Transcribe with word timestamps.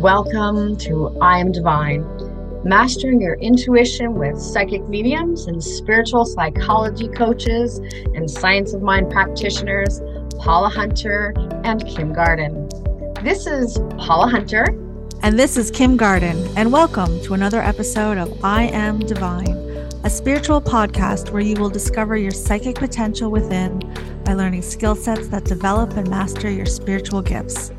Welcome 0.00 0.78
to 0.78 1.14
I 1.20 1.40
Am 1.40 1.52
Divine, 1.52 2.06
mastering 2.64 3.20
your 3.20 3.34
intuition 3.34 4.14
with 4.14 4.40
psychic 4.40 4.88
mediums 4.88 5.46
and 5.46 5.62
spiritual 5.62 6.24
psychology 6.24 7.06
coaches 7.08 7.76
and 8.14 8.30
science 8.30 8.72
of 8.72 8.80
mind 8.80 9.10
practitioners, 9.10 10.00
Paula 10.38 10.70
Hunter 10.70 11.34
and 11.64 11.86
Kim 11.86 12.14
Garden. 12.14 12.66
This 13.22 13.46
is 13.46 13.78
Paula 13.98 14.30
Hunter. 14.30 14.64
And 15.22 15.38
this 15.38 15.58
is 15.58 15.70
Kim 15.70 15.98
Garden, 15.98 16.48
and 16.56 16.72
welcome 16.72 17.20
to 17.24 17.34
another 17.34 17.60
episode 17.60 18.16
of 18.16 18.42
I 18.42 18.68
Am 18.68 19.00
Divine, 19.00 19.54
a 20.02 20.08
spiritual 20.08 20.62
podcast 20.62 21.28
where 21.28 21.42
you 21.42 21.56
will 21.56 21.68
discover 21.68 22.16
your 22.16 22.30
psychic 22.30 22.76
potential 22.76 23.30
within 23.30 23.80
by 24.24 24.32
learning 24.32 24.62
skill 24.62 24.94
sets 24.94 25.28
that 25.28 25.44
develop 25.44 25.94
and 25.98 26.08
master 26.08 26.48
your 26.48 26.64
spiritual 26.64 27.20
gifts. 27.20 27.70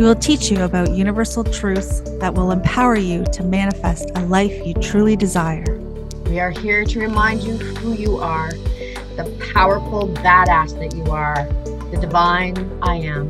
We 0.00 0.06
will 0.06 0.14
teach 0.14 0.50
you 0.50 0.62
about 0.62 0.92
universal 0.92 1.44
truths 1.44 2.00
that 2.20 2.32
will 2.32 2.52
empower 2.52 2.96
you 2.96 3.22
to 3.34 3.42
manifest 3.42 4.10
a 4.14 4.24
life 4.24 4.66
you 4.66 4.72
truly 4.72 5.14
desire. 5.14 5.78
We 6.24 6.40
are 6.40 6.50
here 6.50 6.86
to 6.86 7.00
remind 7.00 7.42
you 7.42 7.58
who 7.58 7.92
you 7.92 8.16
are, 8.16 8.50
the 8.50 9.30
powerful 9.52 10.08
badass 10.08 10.72
that 10.78 10.96
you 10.96 11.04
are, 11.12 11.44
the 11.90 11.98
divine 12.00 12.56
I 12.80 12.94
am. 12.96 13.28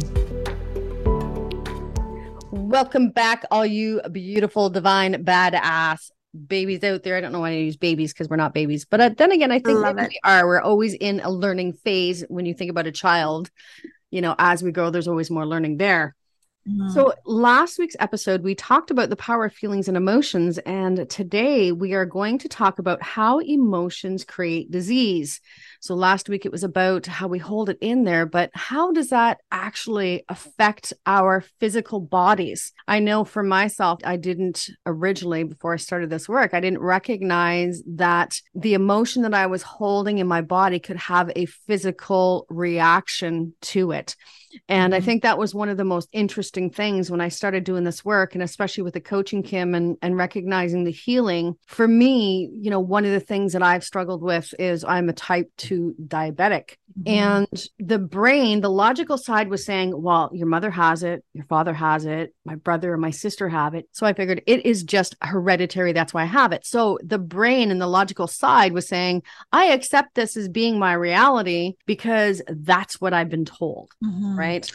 Welcome 2.52 3.10
back, 3.10 3.44
all 3.50 3.66
you 3.66 4.00
beautiful, 4.12 4.70
divine, 4.70 5.24
badass 5.24 6.12
babies 6.46 6.84
out 6.84 7.02
there. 7.02 7.16
I 7.16 7.20
don't 7.20 7.32
know 7.32 7.40
why 7.40 7.50
I 7.50 7.54
use 7.54 7.78
babies 7.78 8.12
because 8.12 8.28
we're 8.28 8.36
not 8.36 8.54
babies, 8.54 8.84
but 8.84 9.00
uh, 9.00 9.08
then 9.08 9.32
again, 9.32 9.50
I 9.50 9.58
think 9.58 9.84
we 9.84 10.20
are. 10.22 10.46
We're 10.46 10.60
always 10.60 10.94
in 10.94 11.18
a 11.18 11.30
learning 11.30 11.72
phase 11.72 12.22
when 12.28 12.46
you 12.46 12.54
think 12.54 12.70
about 12.70 12.86
a 12.86 12.92
child. 12.92 13.50
You 14.12 14.20
know, 14.20 14.36
as 14.38 14.62
we 14.62 14.70
grow, 14.70 14.90
there's 14.90 15.08
always 15.08 15.32
more 15.32 15.44
learning 15.44 15.78
there. 15.78 16.14
Mm-hmm. 16.68 16.90
So, 16.90 17.14
last 17.24 17.78
week's 17.78 17.96
episode, 18.00 18.42
we 18.42 18.54
talked 18.54 18.90
about 18.90 19.08
the 19.08 19.16
power 19.16 19.46
of 19.46 19.54
feelings 19.54 19.88
and 19.88 19.96
emotions. 19.96 20.58
And 20.58 21.08
today 21.08 21.72
we 21.72 21.94
are 21.94 22.04
going 22.04 22.36
to 22.38 22.48
talk 22.48 22.78
about 22.78 23.02
how 23.02 23.38
emotions 23.38 24.24
create 24.24 24.70
disease. 24.70 25.40
So, 25.80 25.94
last 25.94 26.28
week 26.28 26.44
it 26.44 26.52
was 26.52 26.62
about 26.62 27.06
how 27.06 27.28
we 27.28 27.38
hold 27.38 27.70
it 27.70 27.78
in 27.80 28.04
there, 28.04 28.26
but 28.26 28.50
how 28.52 28.92
does 28.92 29.08
that 29.08 29.38
actually 29.50 30.24
affect 30.28 30.92
our 31.06 31.42
physical 31.60 31.98
bodies? 31.98 32.72
I 32.86 32.98
know 32.98 33.24
for 33.24 33.42
myself, 33.42 34.00
I 34.04 34.16
didn't 34.16 34.68
originally, 34.84 35.44
before 35.44 35.72
I 35.72 35.78
started 35.78 36.10
this 36.10 36.28
work, 36.28 36.52
I 36.52 36.60
didn't 36.60 36.82
recognize 36.82 37.82
that 37.86 38.38
the 38.54 38.74
emotion 38.74 39.22
that 39.22 39.32
I 39.32 39.46
was 39.46 39.62
holding 39.62 40.18
in 40.18 40.26
my 40.26 40.42
body 40.42 40.78
could 40.78 40.98
have 40.98 41.32
a 41.34 41.46
physical 41.46 42.44
reaction 42.50 43.54
to 43.62 43.92
it. 43.92 44.14
And 44.68 44.94
I 44.94 44.98
mm-hmm. 44.98 45.06
think 45.06 45.22
that 45.22 45.38
was 45.38 45.54
one 45.54 45.68
of 45.68 45.76
the 45.76 45.84
most 45.84 46.08
interesting 46.12 46.70
things 46.70 47.10
when 47.10 47.20
I 47.20 47.28
started 47.28 47.64
doing 47.64 47.84
this 47.84 48.04
work, 48.04 48.34
and 48.34 48.42
especially 48.42 48.82
with 48.82 48.94
the 48.94 49.00
coaching 49.00 49.42
Kim 49.42 49.74
and, 49.74 49.96
and 50.02 50.16
recognizing 50.16 50.84
the 50.84 50.90
healing. 50.90 51.56
For 51.66 51.86
me, 51.86 52.50
you 52.60 52.70
know, 52.70 52.80
one 52.80 53.04
of 53.04 53.12
the 53.12 53.20
things 53.20 53.52
that 53.52 53.62
I've 53.62 53.84
struggled 53.84 54.22
with 54.22 54.54
is 54.58 54.84
I'm 54.84 55.08
a 55.08 55.12
type 55.12 55.50
2 55.58 55.94
diabetic. 56.06 56.76
Mm-hmm. 56.98 57.08
And 57.08 57.68
the 57.78 57.98
brain, 57.98 58.60
the 58.60 58.70
logical 58.70 59.16
side 59.16 59.48
was 59.48 59.64
saying, 59.64 60.00
well, 60.00 60.30
your 60.32 60.46
mother 60.46 60.70
has 60.70 61.02
it, 61.02 61.24
your 61.32 61.44
father 61.44 61.72
has 61.72 62.04
it, 62.04 62.34
my 62.44 62.56
brother 62.56 62.92
and 62.92 63.00
my 63.00 63.10
sister 63.10 63.48
have 63.48 63.74
it. 63.74 63.88
So 63.92 64.06
I 64.06 64.12
figured 64.12 64.42
it 64.46 64.66
is 64.66 64.82
just 64.82 65.14
hereditary. 65.22 65.92
That's 65.92 66.12
why 66.12 66.22
I 66.22 66.26
have 66.26 66.52
it. 66.52 66.66
So 66.66 66.98
the 67.02 67.18
brain 67.18 67.70
and 67.70 67.80
the 67.80 67.86
logical 67.86 68.26
side 68.26 68.72
was 68.72 68.88
saying, 68.88 69.22
I 69.52 69.66
accept 69.66 70.14
this 70.14 70.36
as 70.36 70.48
being 70.48 70.78
my 70.78 70.92
reality 70.92 71.74
because 71.86 72.42
that's 72.48 73.00
what 73.00 73.12
I've 73.12 73.28
been 73.28 73.44
told. 73.44 73.90
Mm-hmm. 74.04 74.38
Right. 74.40 74.70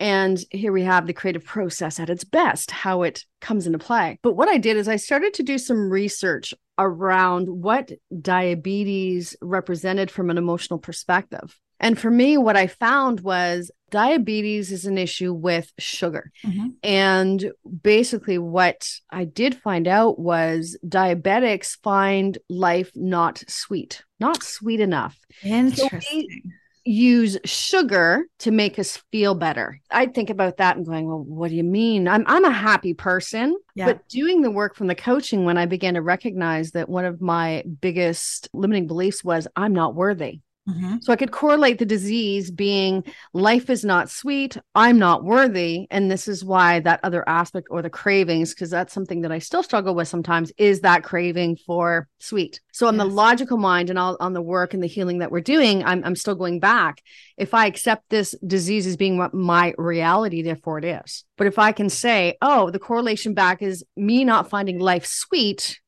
And 0.00 0.38
here 0.50 0.72
we 0.72 0.82
have 0.82 1.06
the 1.06 1.12
creative 1.12 1.44
process 1.44 1.98
at 1.98 2.10
its 2.10 2.24
best, 2.24 2.70
how 2.70 3.02
it 3.02 3.24
comes 3.40 3.66
into 3.66 3.78
play. 3.78 4.18
But 4.22 4.34
what 4.34 4.48
I 4.48 4.58
did 4.58 4.76
is 4.76 4.88
I 4.88 4.96
started 4.96 5.34
to 5.34 5.42
do 5.42 5.58
some 5.58 5.90
research 5.90 6.54
around 6.78 7.48
what 7.48 7.90
diabetes 8.20 9.36
represented 9.40 10.10
from 10.10 10.30
an 10.30 10.38
emotional 10.38 10.78
perspective. 10.78 11.58
And 11.80 11.98
for 11.98 12.10
me, 12.10 12.36
what 12.38 12.56
I 12.56 12.66
found 12.66 13.20
was 13.20 13.70
diabetes 13.90 14.72
is 14.72 14.84
an 14.84 14.98
issue 14.98 15.32
with 15.32 15.72
sugar. 15.78 16.32
Mm-hmm. 16.44 16.68
And 16.82 17.52
basically, 17.82 18.38
what 18.38 18.88
I 19.10 19.24
did 19.24 19.54
find 19.54 19.86
out 19.86 20.18
was 20.18 20.76
diabetics 20.86 21.76
find 21.82 22.36
life 22.48 22.90
not 22.94 23.44
sweet, 23.46 24.02
not 24.18 24.42
sweet 24.42 24.80
enough. 24.80 25.16
Interesting. 25.42 26.26
So 26.28 26.50
use 26.88 27.36
sugar 27.44 28.24
to 28.38 28.50
make 28.50 28.78
us 28.78 29.02
feel 29.12 29.34
better. 29.34 29.80
I 29.90 30.06
think 30.06 30.30
about 30.30 30.56
that 30.56 30.76
and 30.76 30.86
going, 30.86 31.06
well, 31.06 31.22
what 31.22 31.50
do 31.50 31.56
you 31.56 31.64
mean? 31.64 32.08
I'm 32.08 32.24
I'm 32.26 32.44
a 32.44 32.50
happy 32.50 32.94
person. 32.94 33.56
Yeah. 33.74 33.86
But 33.86 34.08
doing 34.08 34.42
the 34.42 34.50
work 34.50 34.74
from 34.74 34.86
the 34.86 34.94
coaching 34.94 35.44
when 35.44 35.58
I 35.58 35.66
began 35.66 35.94
to 35.94 36.02
recognize 36.02 36.72
that 36.72 36.88
one 36.88 37.04
of 37.04 37.20
my 37.20 37.62
biggest 37.80 38.48
limiting 38.52 38.86
beliefs 38.86 39.22
was 39.22 39.46
I'm 39.54 39.72
not 39.72 39.94
worthy. 39.94 40.40
Mm-hmm. 40.68 40.96
So 41.00 41.12
I 41.12 41.16
could 41.16 41.30
correlate 41.30 41.78
the 41.78 41.86
disease 41.86 42.50
being 42.50 43.04
life 43.32 43.70
is 43.70 43.84
not 43.84 44.10
sweet, 44.10 44.56
I'm 44.74 44.98
not 44.98 45.24
worthy. 45.24 45.86
And 45.90 46.10
this 46.10 46.28
is 46.28 46.44
why 46.44 46.80
that 46.80 47.00
other 47.02 47.26
aspect 47.28 47.68
or 47.70 47.80
the 47.80 47.90
cravings, 47.90 48.54
because 48.54 48.70
that's 48.70 48.92
something 48.92 49.22
that 49.22 49.32
I 49.32 49.38
still 49.38 49.62
struggle 49.62 49.94
with 49.94 50.08
sometimes, 50.08 50.52
is 50.58 50.80
that 50.80 51.04
craving 51.04 51.56
for 51.56 52.08
sweet. 52.18 52.60
So 52.72 52.86
on 52.86 52.96
yes. 52.96 53.06
the 53.06 53.12
logical 53.12 53.56
mind 53.56 53.88
and 53.88 53.98
all, 53.98 54.16
on 54.20 54.34
the 54.34 54.42
work 54.42 54.74
and 54.74 54.82
the 54.82 54.88
healing 54.88 55.18
that 55.18 55.30
we're 55.30 55.40
doing, 55.40 55.84
I'm, 55.84 56.04
I'm 56.04 56.16
still 56.16 56.34
going 56.34 56.60
back. 56.60 57.02
If 57.36 57.54
I 57.54 57.66
accept 57.66 58.10
this 58.10 58.34
disease 58.46 58.86
as 58.86 58.96
being 58.96 59.16
what 59.16 59.32
my 59.32 59.74
reality, 59.78 60.42
therefore 60.42 60.78
it 60.78 60.84
is. 60.84 61.24
But 61.36 61.46
if 61.46 61.58
I 61.58 61.72
can 61.72 61.88
say, 61.88 62.36
oh, 62.42 62.70
the 62.70 62.78
correlation 62.78 63.32
back 63.32 63.62
is 63.62 63.84
me 63.96 64.24
not 64.24 64.50
finding 64.50 64.78
life 64.78 65.06
sweet, 65.06 65.80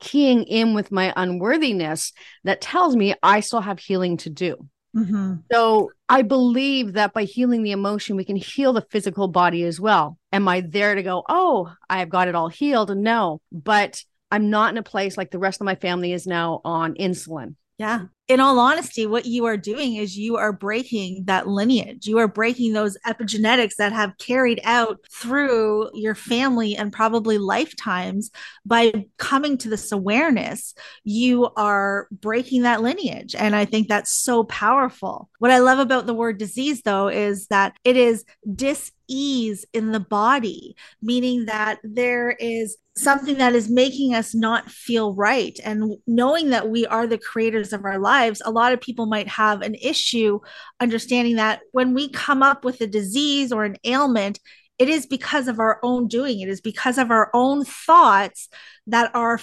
keying 0.00 0.44
in 0.44 0.74
with 0.74 0.92
my 0.92 1.12
unworthiness 1.16 2.12
that 2.44 2.60
tells 2.60 2.96
me 2.96 3.14
I 3.22 3.40
still 3.40 3.60
have 3.60 3.78
healing 3.78 4.16
to 4.18 4.30
do. 4.30 4.68
Mm-hmm. 4.96 5.34
So 5.50 5.90
I 6.08 6.22
believe 6.22 6.92
that 6.92 7.12
by 7.12 7.24
healing 7.24 7.62
the 7.62 7.72
emotion, 7.72 8.16
we 8.16 8.24
can 8.24 8.36
heal 8.36 8.72
the 8.72 8.86
physical 8.90 9.28
body 9.28 9.64
as 9.64 9.80
well. 9.80 10.18
Am 10.32 10.46
I 10.46 10.60
there 10.60 10.94
to 10.94 11.02
go, 11.02 11.24
oh, 11.28 11.72
I've 11.90 12.10
got 12.10 12.28
it 12.28 12.34
all 12.34 12.48
healed? 12.48 12.96
No, 12.96 13.40
but 13.50 14.02
I'm 14.30 14.50
not 14.50 14.70
in 14.70 14.78
a 14.78 14.82
place 14.82 15.16
like 15.16 15.30
the 15.30 15.38
rest 15.38 15.60
of 15.60 15.64
my 15.64 15.74
family 15.74 16.12
is 16.12 16.26
now 16.26 16.60
on 16.64 16.94
insulin. 16.94 17.56
Yeah 17.78 18.06
in 18.26 18.40
all 18.40 18.58
honesty, 18.58 19.06
what 19.06 19.26
you 19.26 19.44
are 19.44 19.58
doing 19.58 19.96
is 19.96 20.16
you 20.16 20.36
are 20.36 20.52
breaking 20.52 21.24
that 21.26 21.46
lineage. 21.46 22.06
You 22.06 22.18
are 22.18 22.28
breaking 22.28 22.72
those 22.72 22.96
epigenetics 23.06 23.76
that 23.76 23.92
have 23.92 24.16
carried 24.16 24.60
out 24.64 24.98
through 25.12 25.90
your 25.92 26.14
family 26.14 26.74
and 26.74 26.90
probably 26.90 27.36
lifetimes. 27.36 28.30
By 28.64 29.06
coming 29.18 29.58
to 29.58 29.68
this 29.68 29.92
awareness, 29.92 30.74
you 31.04 31.50
are 31.56 32.08
breaking 32.10 32.62
that 32.62 32.80
lineage. 32.80 33.34
And 33.34 33.54
I 33.54 33.66
think 33.66 33.88
that's 33.88 34.10
so 34.10 34.44
powerful. 34.44 35.28
What 35.38 35.50
I 35.50 35.58
love 35.58 35.78
about 35.78 36.06
the 36.06 36.14
word 36.14 36.38
disease, 36.38 36.80
though, 36.80 37.08
is 37.08 37.48
that 37.48 37.76
it 37.84 37.98
is 37.98 38.24
dis 38.54 38.90
ease 39.08 39.64
in 39.72 39.92
the 39.92 40.00
body, 40.00 40.76
meaning 41.02 41.46
that 41.46 41.78
there 41.82 42.30
is 42.30 42.76
something 42.96 43.38
that 43.38 43.54
is 43.54 43.68
making 43.68 44.14
us 44.14 44.34
not 44.34 44.70
feel 44.70 45.14
right. 45.14 45.58
And 45.64 45.96
knowing 46.06 46.50
that 46.50 46.68
we 46.68 46.86
are 46.86 47.06
the 47.06 47.18
creators 47.18 47.72
of 47.72 47.84
our 47.84 47.98
lives, 47.98 48.40
a 48.44 48.50
lot 48.50 48.72
of 48.72 48.80
people 48.80 49.06
might 49.06 49.28
have 49.28 49.62
an 49.62 49.74
issue 49.74 50.40
understanding 50.80 51.36
that 51.36 51.60
when 51.72 51.94
we 51.94 52.08
come 52.08 52.42
up 52.42 52.64
with 52.64 52.80
a 52.80 52.86
disease 52.86 53.52
or 53.52 53.64
an 53.64 53.76
ailment, 53.84 54.38
it 54.78 54.88
is 54.88 55.06
because 55.06 55.48
of 55.48 55.58
our 55.58 55.80
own 55.82 56.08
doing. 56.08 56.40
It 56.40 56.48
is 56.48 56.60
because 56.60 56.98
of 56.98 57.10
our 57.10 57.30
own 57.34 57.64
thoughts 57.64 58.48
that 58.86 59.14
are 59.14 59.40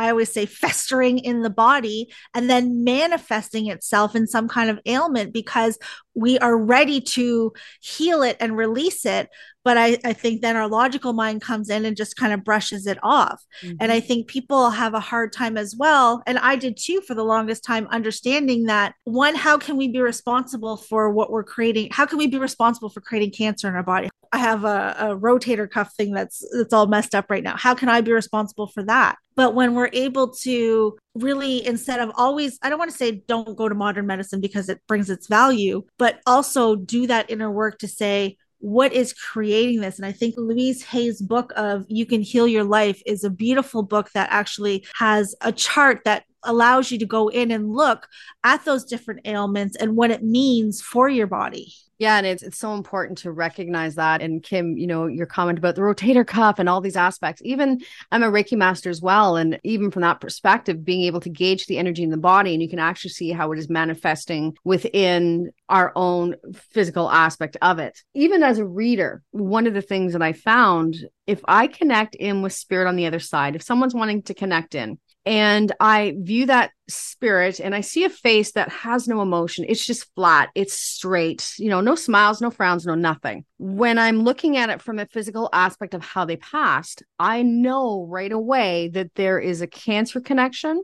I 0.00 0.08
always 0.08 0.32
say 0.32 0.46
festering 0.46 1.18
in 1.18 1.42
the 1.42 1.50
body 1.50 2.10
and 2.34 2.48
then 2.48 2.84
manifesting 2.84 3.66
itself 3.66 4.16
in 4.16 4.26
some 4.26 4.48
kind 4.48 4.70
of 4.70 4.80
ailment 4.86 5.34
because 5.34 5.78
we 6.14 6.38
are 6.38 6.56
ready 6.56 7.00
to 7.00 7.52
heal 7.80 8.22
it 8.22 8.36
and 8.40 8.56
release 8.56 9.04
it. 9.06 9.28
But 9.62 9.76
I, 9.76 9.98
I 10.04 10.14
think 10.14 10.40
then 10.40 10.56
our 10.56 10.68
logical 10.68 11.12
mind 11.12 11.42
comes 11.42 11.68
in 11.68 11.84
and 11.84 11.96
just 11.96 12.16
kind 12.16 12.32
of 12.32 12.42
brushes 12.44 12.86
it 12.86 12.98
off. 13.02 13.44
Mm-hmm. 13.62 13.76
And 13.80 13.92
I 13.92 14.00
think 14.00 14.26
people 14.26 14.70
have 14.70 14.94
a 14.94 15.00
hard 15.00 15.34
time 15.34 15.58
as 15.58 15.76
well. 15.76 16.22
And 16.26 16.38
I 16.38 16.56
did 16.56 16.78
too 16.78 17.02
for 17.02 17.14
the 17.14 17.24
longest 17.24 17.62
time, 17.62 17.86
understanding 17.88 18.64
that 18.64 18.94
one, 19.04 19.34
how 19.34 19.58
can 19.58 19.76
we 19.76 19.88
be 19.88 20.00
responsible 20.00 20.78
for 20.78 21.10
what 21.10 21.30
we're 21.30 21.44
creating? 21.44 21.90
How 21.92 22.06
can 22.06 22.16
we 22.16 22.26
be 22.26 22.38
responsible 22.38 22.88
for 22.88 23.02
creating 23.02 23.32
cancer 23.32 23.68
in 23.68 23.74
our 23.74 23.82
body? 23.82 24.08
I 24.32 24.38
have 24.38 24.64
a, 24.64 24.96
a 24.98 25.16
rotator 25.16 25.68
cuff 25.68 25.92
thing 25.94 26.12
that's 26.12 26.44
that's 26.56 26.72
all 26.72 26.86
messed 26.86 27.14
up 27.14 27.30
right 27.30 27.42
now. 27.42 27.56
How 27.56 27.74
can 27.74 27.88
I 27.88 28.00
be 28.00 28.12
responsible 28.12 28.68
for 28.68 28.84
that? 28.84 29.16
But 29.34 29.54
when 29.54 29.74
we're 29.74 29.90
able 29.92 30.28
to 30.42 30.96
really, 31.14 31.66
instead 31.66 32.00
of 32.00 32.10
always, 32.16 32.58
I 32.62 32.68
don't 32.68 32.78
want 32.78 32.90
to 32.90 32.96
say 32.96 33.22
don't 33.26 33.56
go 33.56 33.68
to 33.68 33.74
modern 33.74 34.06
medicine 34.06 34.40
because 34.40 34.68
it 34.68 34.80
brings 34.86 35.10
its 35.10 35.26
value, 35.26 35.82
but 35.98 36.20
also 36.26 36.76
do 36.76 37.06
that 37.06 37.30
inner 37.30 37.50
work 37.50 37.78
to 37.80 37.88
say, 37.88 38.36
what 38.58 38.92
is 38.92 39.14
creating 39.14 39.80
this? 39.80 39.96
And 39.96 40.04
I 40.04 40.12
think 40.12 40.34
Louise 40.36 40.82
Hay's 40.84 41.20
book 41.20 41.52
of 41.56 41.86
You 41.88 42.04
Can 42.04 42.20
Heal 42.20 42.46
Your 42.46 42.64
Life 42.64 43.02
is 43.06 43.24
a 43.24 43.30
beautiful 43.30 43.82
book 43.82 44.10
that 44.12 44.28
actually 44.30 44.86
has 44.94 45.34
a 45.40 45.50
chart 45.50 46.02
that 46.04 46.24
allows 46.42 46.90
you 46.90 46.98
to 46.98 47.06
go 47.06 47.28
in 47.28 47.50
and 47.50 47.74
look 47.74 48.06
at 48.44 48.64
those 48.64 48.84
different 48.84 49.20
ailments 49.24 49.76
and 49.76 49.96
what 49.96 50.10
it 50.10 50.22
means 50.22 50.82
for 50.82 51.08
your 51.08 51.26
body. 51.26 51.72
Yeah, 52.00 52.16
and 52.16 52.26
it's 52.26 52.42
it's 52.42 52.56
so 52.56 52.72
important 52.72 53.18
to 53.18 53.30
recognize 53.30 53.96
that. 53.96 54.22
And 54.22 54.42
Kim, 54.42 54.78
you 54.78 54.86
know, 54.86 55.06
your 55.06 55.26
comment 55.26 55.58
about 55.58 55.74
the 55.74 55.82
rotator 55.82 56.26
cuff 56.26 56.58
and 56.58 56.66
all 56.66 56.80
these 56.80 56.96
aspects. 56.96 57.42
Even 57.44 57.82
I'm 58.10 58.22
a 58.22 58.30
Reiki 58.30 58.56
master 58.56 58.88
as 58.88 59.02
well, 59.02 59.36
and 59.36 59.60
even 59.64 59.90
from 59.90 60.00
that 60.00 60.18
perspective, 60.18 60.82
being 60.82 61.02
able 61.02 61.20
to 61.20 61.28
gauge 61.28 61.66
the 61.66 61.76
energy 61.76 62.02
in 62.02 62.08
the 62.08 62.16
body, 62.16 62.54
and 62.54 62.62
you 62.62 62.70
can 62.70 62.78
actually 62.78 63.10
see 63.10 63.32
how 63.32 63.52
it 63.52 63.58
is 63.58 63.68
manifesting 63.68 64.56
within 64.64 65.50
our 65.68 65.92
own 65.94 66.36
physical 66.54 67.10
aspect 67.10 67.58
of 67.60 67.78
it. 67.78 68.02
Even 68.14 68.42
as 68.42 68.56
a 68.56 68.64
reader, 68.64 69.22
one 69.32 69.66
of 69.66 69.74
the 69.74 69.82
things 69.82 70.14
that 70.14 70.22
I 70.22 70.32
found, 70.32 70.96
if 71.26 71.42
I 71.46 71.66
connect 71.66 72.14
in 72.14 72.40
with 72.40 72.54
spirit 72.54 72.88
on 72.88 72.96
the 72.96 73.04
other 73.04 73.20
side, 73.20 73.56
if 73.56 73.62
someone's 73.62 73.94
wanting 73.94 74.22
to 74.22 74.32
connect 74.32 74.74
in, 74.74 74.98
and 75.26 75.70
I 75.80 76.14
view 76.18 76.46
that 76.46 76.70
spirit 76.88 77.60
and 77.60 77.74
I 77.74 77.82
see 77.82 78.04
a 78.04 78.10
face 78.10 78.52
that 78.52 78.70
has 78.70 79.06
no 79.06 79.20
emotion. 79.20 79.66
It's 79.68 79.84
just 79.84 80.12
flat, 80.14 80.48
it's 80.54 80.74
straight, 80.74 81.52
you 81.58 81.68
know, 81.68 81.80
no 81.80 81.94
smiles, 81.94 82.40
no 82.40 82.50
frowns, 82.50 82.86
no 82.86 82.94
nothing. 82.94 83.44
When 83.58 83.98
I'm 83.98 84.20
looking 84.22 84.56
at 84.56 84.70
it 84.70 84.80
from 84.80 84.98
a 84.98 85.06
physical 85.06 85.50
aspect 85.52 85.94
of 85.94 86.02
how 86.02 86.24
they 86.24 86.36
passed, 86.36 87.02
I 87.18 87.42
know 87.42 88.06
right 88.08 88.32
away 88.32 88.88
that 88.94 89.14
there 89.14 89.38
is 89.38 89.60
a 89.60 89.66
cancer 89.66 90.20
connection, 90.20 90.82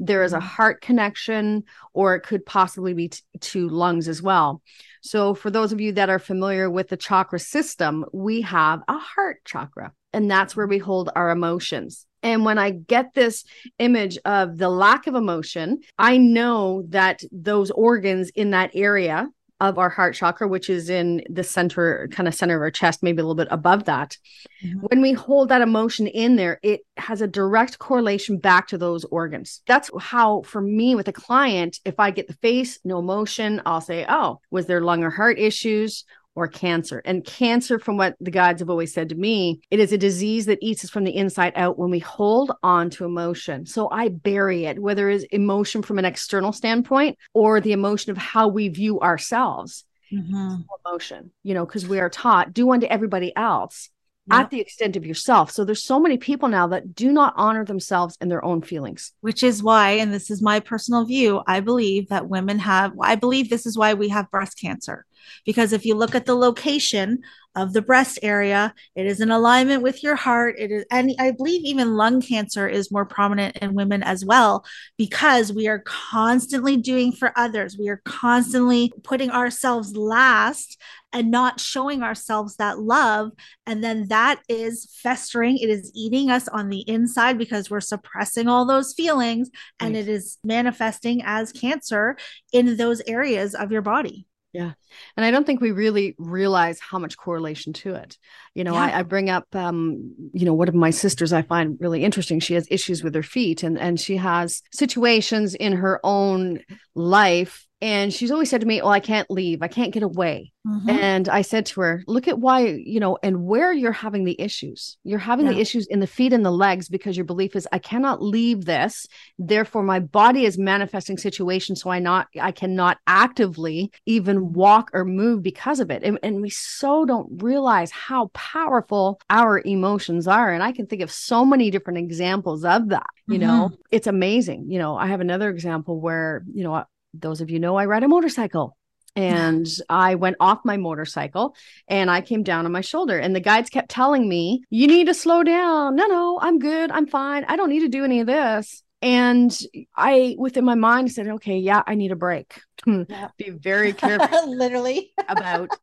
there 0.00 0.24
is 0.24 0.32
a 0.32 0.38
mm-hmm. 0.38 0.46
heart 0.46 0.80
connection, 0.80 1.64
or 1.92 2.14
it 2.14 2.22
could 2.22 2.44
possibly 2.46 2.94
be 2.94 3.08
t- 3.08 3.20
to 3.38 3.68
lungs 3.68 4.08
as 4.08 4.22
well. 4.22 4.62
So, 5.02 5.34
for 5.34 5.50
those 5.50 5.72
of 5.72 5.80
you 5.80 5.92
that 5.92 6.10
are 6.10 6.18
familiar 6.18 6.70
with 6.70 6.88
the 6.88 6.96
chakra 6.96 7.38
system, 7.38 8.04
we 8.12 8.40
have 8.40 8.82
a 8.88 8.98
heart 8.98 9.38
chakra, 9.44 9.92
and 10.14 10.30
that's 10.30 10.56
where 10.56 10.66
we 10.66 10.78
hold 10.78 11.10
our 11.14 11.30
emotions. 11.30 12.06
And 12.22 12.44
when 12.44 12.56
I 12.56 12.70
get 12.70 13.12
this 13.12 13.44
image 13.78 14.16
of 14.24 14.56
the 14.56 14.70
lack 14.70 15.06
of 15.06 15.14
emotion, 15.14 15.80
I 15.98 16.16
know 16.16 16.84
that 16.88 17.22
those 17.30 17.70
organs 17.70 18.30
in 18.30 18.52
that 18.52 18.70
area 18.74 19.28
of 19.60 19.78
our 19.78 19.88
heart 19.88 20.14
chakra, 20.14 20.48
which 20.48 20.68
is 20.68 20.90
in 20.90 21.22
the 21.30 21.44
center, 21.44 22.08
kind 22.10 22.26
of 22.26 22.34
center 22.34 22.56
of 22.56 22.62
our 22.62 22.70
chest, 22.70 23.02
maybe 23.02 23.20
a 23.20 23.24
little 23.24 23.34
bit 23.34 23.48
above 23.50 23.84
that. 23.84 24.16
Mm-hmm. 24.64 24.80
When 24.80 25.00
we 25.00 25.12
hold 25.12 25.48
that 25.48 25.62
emotion 25.62 26.06
in 26.06 26.36
there, 26.36 26.58
it 26.62 26.80
has 26.96 27.20
a 27.20 27.28
direct 27.28 27.78
correlation 27.78 28.38
back 28.38 28.68
to 28.68 28.78
those 28.78 29.04
organs. 29.04 29.62
That's 29.66 29.90
how, 29.98 30.42
for 30.42 30.60
me, 30.60 30.94
with 30.94 31.08
a 31.08 31.12
client, 31.12 31.78
if 31.84 32.00
I 32.00 32.10
get 32.10 32.26
the 32.26 32.34
face, 32.34 32.78
no 32.84 32.98
emotion, 32.98 33.62
I'll 33.64 33.80
say, 33.80 34.04
Oh, 34.08 34.40
was 34.50 34.66
there 34.66 34.80
lung 34.80 35.04
or 35.04 35.10
heart 35.10 35.38
issues? 35.38 36.04
Or 36.34 36.48
cancer. 36.48 37.00
And 37.04 37.24
cancer, 37.24 37.78
from 37.78 37.96
what 37.96 38.16
the 38.20 38.30
guides 38.30 38.60
have 38.60 38.70
always 38.70 38.92
said 38.92 39.08
to 39.10 39.14
me, 39.14 39.60
it 39.70 39.78
is 39.78 39.92
a 39.92 39.98
disease 39.98 40.46
that 40.46 40.58
eats 40.60 40.84
us 40.84 40.90
from 40.90 41.04
the 41.04 41.14
inside 41.14 41.52
out 41.56 41.78
when 41.78 41.90
we 41.90 42.00
hold 42.00 42.52
on 42.62 42.90
to 42.90 43.04
emotion. 43.04 43.66
So 43.66 43.88
I 43.90 44.08
bury 44.08 44.64
it, 44.64 44.78
whether 44.78 45.08
it's 45.08 45.24
emotion 45.24 45.82
from 45.82 45.98
an 45.98 46.04
external 46.04 46.52
standpoint 46.52 47.18
or 47.32 47.60
the 47.60 47.72
emotion 47.72 48.10
of 48.10 48.18
how 48.18 48.48
we 48.48 48.68
view 48.68 49.00
ourselves. 49.00 49.84
Mm-hmm. 50.12 50.62
Emotion, 50.84 51.30
you 51.42 51.54
know, 51.54 51.64
because 51.64 51.88
we 51.88 51.98
are 51.98 52.10
taught 52.10 52.52
do 52.52 52.70
unto 52.70 52.86
everybody 52.86 53.34
else 53.34 53.90
yep. 54.30 54.40
at 54.40 54.50
the 54.50 54.60
extent 54.60 54.96
of 54.96 55.06
yourself. 55.06 55.50
So 55.50 55.64
there's 55.64 55.82
so 55.82 55.98
many 55.98 56.18
people 56.18 56.48
now 56.48 56.68
that 56.68 56.94
do 56.94 57.10
not 57.10 57.34
honor 57.36 57.64
themselves 57.64 58.16
and 58.20 58.30
their 58.30 58.44
own 58.44 58.62
feelings. 58.62 59.12
Which 59.22 59.42
is 59.42 59.62
why, 59.62 59.92
and 59.92 60.12
this 60.12 60.30
is 60.30 60.42
my 60.42 60.60
personal 60.60 61.04
view, 61.04 61.42
I 61.46 61.60
believe 61.60 62.08
that 62.08 62.28
women 62.28 62.58
have, 62.60 62.92
I 63.00 63.14
believe 63.16 63.50
this 63.50 63.66
is 63.66 63.78
why 63.78 63.94
we 63.94 64.08
have 64.10 64.30
breast 64.30 64.60
cancer 64.60 65.04
because 65.44 65.72
if 65.72 65.84
you 65.84 65.94
look 65.94 66.14
at 66.14 66.26
the 66.26 66.34
location 66.34 67.20
of 67.56 67.72
the 67.72 67.82
breast 67.82 68.18
area, 68.22 68.74
it 68.96 69.06
is 69.06 69.20
in 69.20 69.30
alignment 69.30 69.82
with 69.82 70.02
your 70.02 70.16
heart. 70.16 70.56
It 70.58 70.72
is, 70.72 70.84
and 70.90 71.12
I 71.20 71.30
believe 71.30 71.64
even 71.64 71.96
lung 71.96 72.20
cancer 72.20 72.66
is 72.66 72.90
more 72.90 73.04
prominent 73.04 73.56
in 73.58 73.74
women 73.74 74.02
as 74.02 74.24
well, 74.24 74.64
because 74.98 75.52
we 75.52 75.68
are 75.68 75.78
constantly 75.78 76.76
doing 76.76 77.12
for 77.12 77.32
others. 77.36 77.76
We 77.78 77.88
are 77.88 78.02
constantly 78.04 78.92
putting 79.04 79.30
ourselves 79.30 79.94
last 79.94 80.80
and 81.12 81.30
not 81.30 81.60
showing 81.60 82.02
ourselves 82.02 82.56
that 82.56 82.80
love. 82.80 83.30
And 83.66 83.84
then 83.84 84.08
that 84.08 84.40
is 84.48 84.92
festering. 85.00 85.58
It 85.58 85.70
is 85.70 85.92
eating 85.94 86.28
us 86.28 86.48
on 86.48 86.70
the 86.70 86.80
inside 86.88 87.38
because 87.38 87.70
we're 87.70 87.80
suppressing 87.80 88.48
all 88.48 88.66
those 88.66 88.94
feelings 88.94 89.48
and 89.78 89.96
it 89.96 90.08
is 90.08 90.38
manifesting 90.42 91.22
as 91.24 91.52
cancer 91.52 92.16
in 92.52 92.76
those 92.76 93.00
areas 93.06 93.54
of 93.54 93.70
your 93.70 93.82
body. 93.82 94.26
Yeah. 94.54 94.70
And 95.16 95.26
I 95.26 95.32
don't 95.32 95.44
think 95.44 95.60
we 95.60 95.72
really 95.72 96.14
realize 96.16 96.78
how 96.78 97.00
much 97.00 97.16
correlation 97.16 97.72
to 97.72 97.96
it. 97.96 98.16
You 98.54 98.62
know, 98.62 98.74
yeah. 98.74 98.84
I, 98.84 99.00
I, 99.00 99.02
bring 99.02 99.28
up, 99.28 99.48
um, 99.56 100.14
you 100.32 100.46
know, 100.46 100.54
one 100.54 100.68
of 100.68 100.76
my 100.76 100.90
sisters 100.90 101.32
I 101.32 101.42
find 101.42 101.76
really 101.80 102.04
interesting. 102.04 102.38
She 102.38 102.54
has 102.54 102.68
issues 102.70 103.02
with 103.02 103.16
her 103.16 103.22
feet 103.24 103.64
and, 103.64 103.76
and 103.76 103.98
she 103.98 104.16
has 104.16 104.62
situations 104.72 105.56
in 105.56 105.72
her 105.72 105.98
own 106.04 106.60
life 106.94 107.66
and 107.84 108.14
she's 108.14 108.30
always 108.30 108.48
said 108.48 108.62
to 108.62 108.66
me, 108.66 108.80
"Oh, 108.80 108.88
I 108.88 108.98
can't 108.98 109.30
leave. 109.30 109.60
I 109.60 109.68
can't 109.68 109.92
get 109.92 110.02
away." 110.02 110.52
Mm-hmm. 110.66 110.88
And 110.88 111.28
I 111.28 111.42
said 111.42 111.66
to 111.66 111.82
her, 111.82 112.02
"Look 112.06 112.26
at 112.28 112.38
why, 112.38 112.60
you 112.64 112.98
know, 112.98 113.18
and 113.22 113.44
where 113.44 113.74
you're 113.74 113.92
having 113.92 114.24
the 114.24 114.40
issues. 114.40 114.96
You're 115.04 115.18
having 115.18 115.44
yeah. 115.44 115.52
the 115.52 115.60
issues 115.60 115.86
in 115.88 116.00
the 116.00 116.06
feet 116.06 116.32
and 116.32 116.46
the 116.46 116.50
legs 116.50 116.88
because 116.88 117.14
your 117.14 117.26
belief 117.26 117.54
is 117.54 117.68
I 117.72 117.78
cannot 117.78 118.22
leave 118.22 118.64
this. 118.64 119.06
Therefore, 119.38 119.82
my 119.82 120.00
body 120.00 120.46
is 120.46 120.56
manifesting 120.56 121.18
situations 121.18 121.82
so 121.82 121.90
I 121.90 121.98
not 121.98 122.28
I 122.40 122.52
cannot 122.52 122.96
actively 123.06 123.92
even 124.06 124.54
walk 124.54 124.88
or 124.94 125.04
move 125.04 125.42
because 125.42 125.78
of 125.78 125.90
it. 125.90 126.02
And, 126.02 126.18
and 126.22 126.40
we 126.40 126.48
so 126.48 127.04
don't 127.04 127.42
realize 127.42 127.90
how 127.90 128.30
powerful 128.32 129.20
our 129.28 129.60
emotions 129.62 130.26
are. 130.26 130.50
And 130.50 130.62
I 130.62 130.72
can 130.72 130.86
think 130.86 131.02
of 131.02 131.12
so 131.12 131.44
many 131.44 131.70
different 131.70 131.98
examples 131.98 132.64
of 132.64 132.88
that. 132.88 133.10
You 133.26 133.38
mm-hmm. 133.38 133.46
know, 133.46 133.72
it's 133.90 134.06
amazing. 134.06 134.70
You 134.70 134.78
know, 134.78 134.96
I 134.96 135.08
have 135.08 135.20
another 135.20 135.50
example 135.50 136.00
where, 136.00 136.44
you 136.50 136.64
know, 136.64 136.86
those 137.18 137.40
of 137.40 137.50
you 137.50 137.58
know 137.58 137.76
I 137.76 137.86
ride 137.86 138.02
a 138.02 138.08
motorcycle. 138.08 138.76
And 139.16 139.66
I 139.88 140.16
went 140.16 140.36
off 140.40 140.60
my 140.64 140.76
motorcycle 140.76 141.54
and 141.88 142.10
I 142.10 142.20
came 142.20 142.42
down 142.42 142.66
on 142.66 142.72
my 142.72 142.80
shoulder. 142.80 143.18
And 143.18 143.34
the 143.34 143.40
guides 143.40 143.70
kept 143.70 143.88
telling 143.88 144.28
me, 144.28 144.62
You 144.70 144.86
need 144.86 145.06
to 145.06 145.14
slow 145.14 145.42
down. 145.42 145.96
No, 145.96 146.06
no, 146.06 146.38
I'm 146.40 146.58
good. 146.58 146.90
I'm 146.90 147.06
fine. 147.06 147.44
I 147.44 147.56
don't 147.56 147.70
need 147.70 147.80
to 147.80 147.88
do 147.88 148.04
any 148.04 148.20
of 148.20 148.26
this. 148.26 148.82
And 149.02 149.56
I, 149.96 150.34
within 150.38 150.64
my 150.64 150.74
mind, 150.74 151.12
said, 151.12 151.28
Okay, 151.28 151.58
yeah, 151.58 151.82
I 151.86 151.94
need 151.94 152.10
a 152.12 152.16
break. 152.16 152.60
Hmm. 152.84 153.02
Yeah. 153.08 153.28
Be 153.38 153.50
very 153.50 153.92
careful. 153.92 154.50
literally. 154.56 155.12
about. 155.28 155.70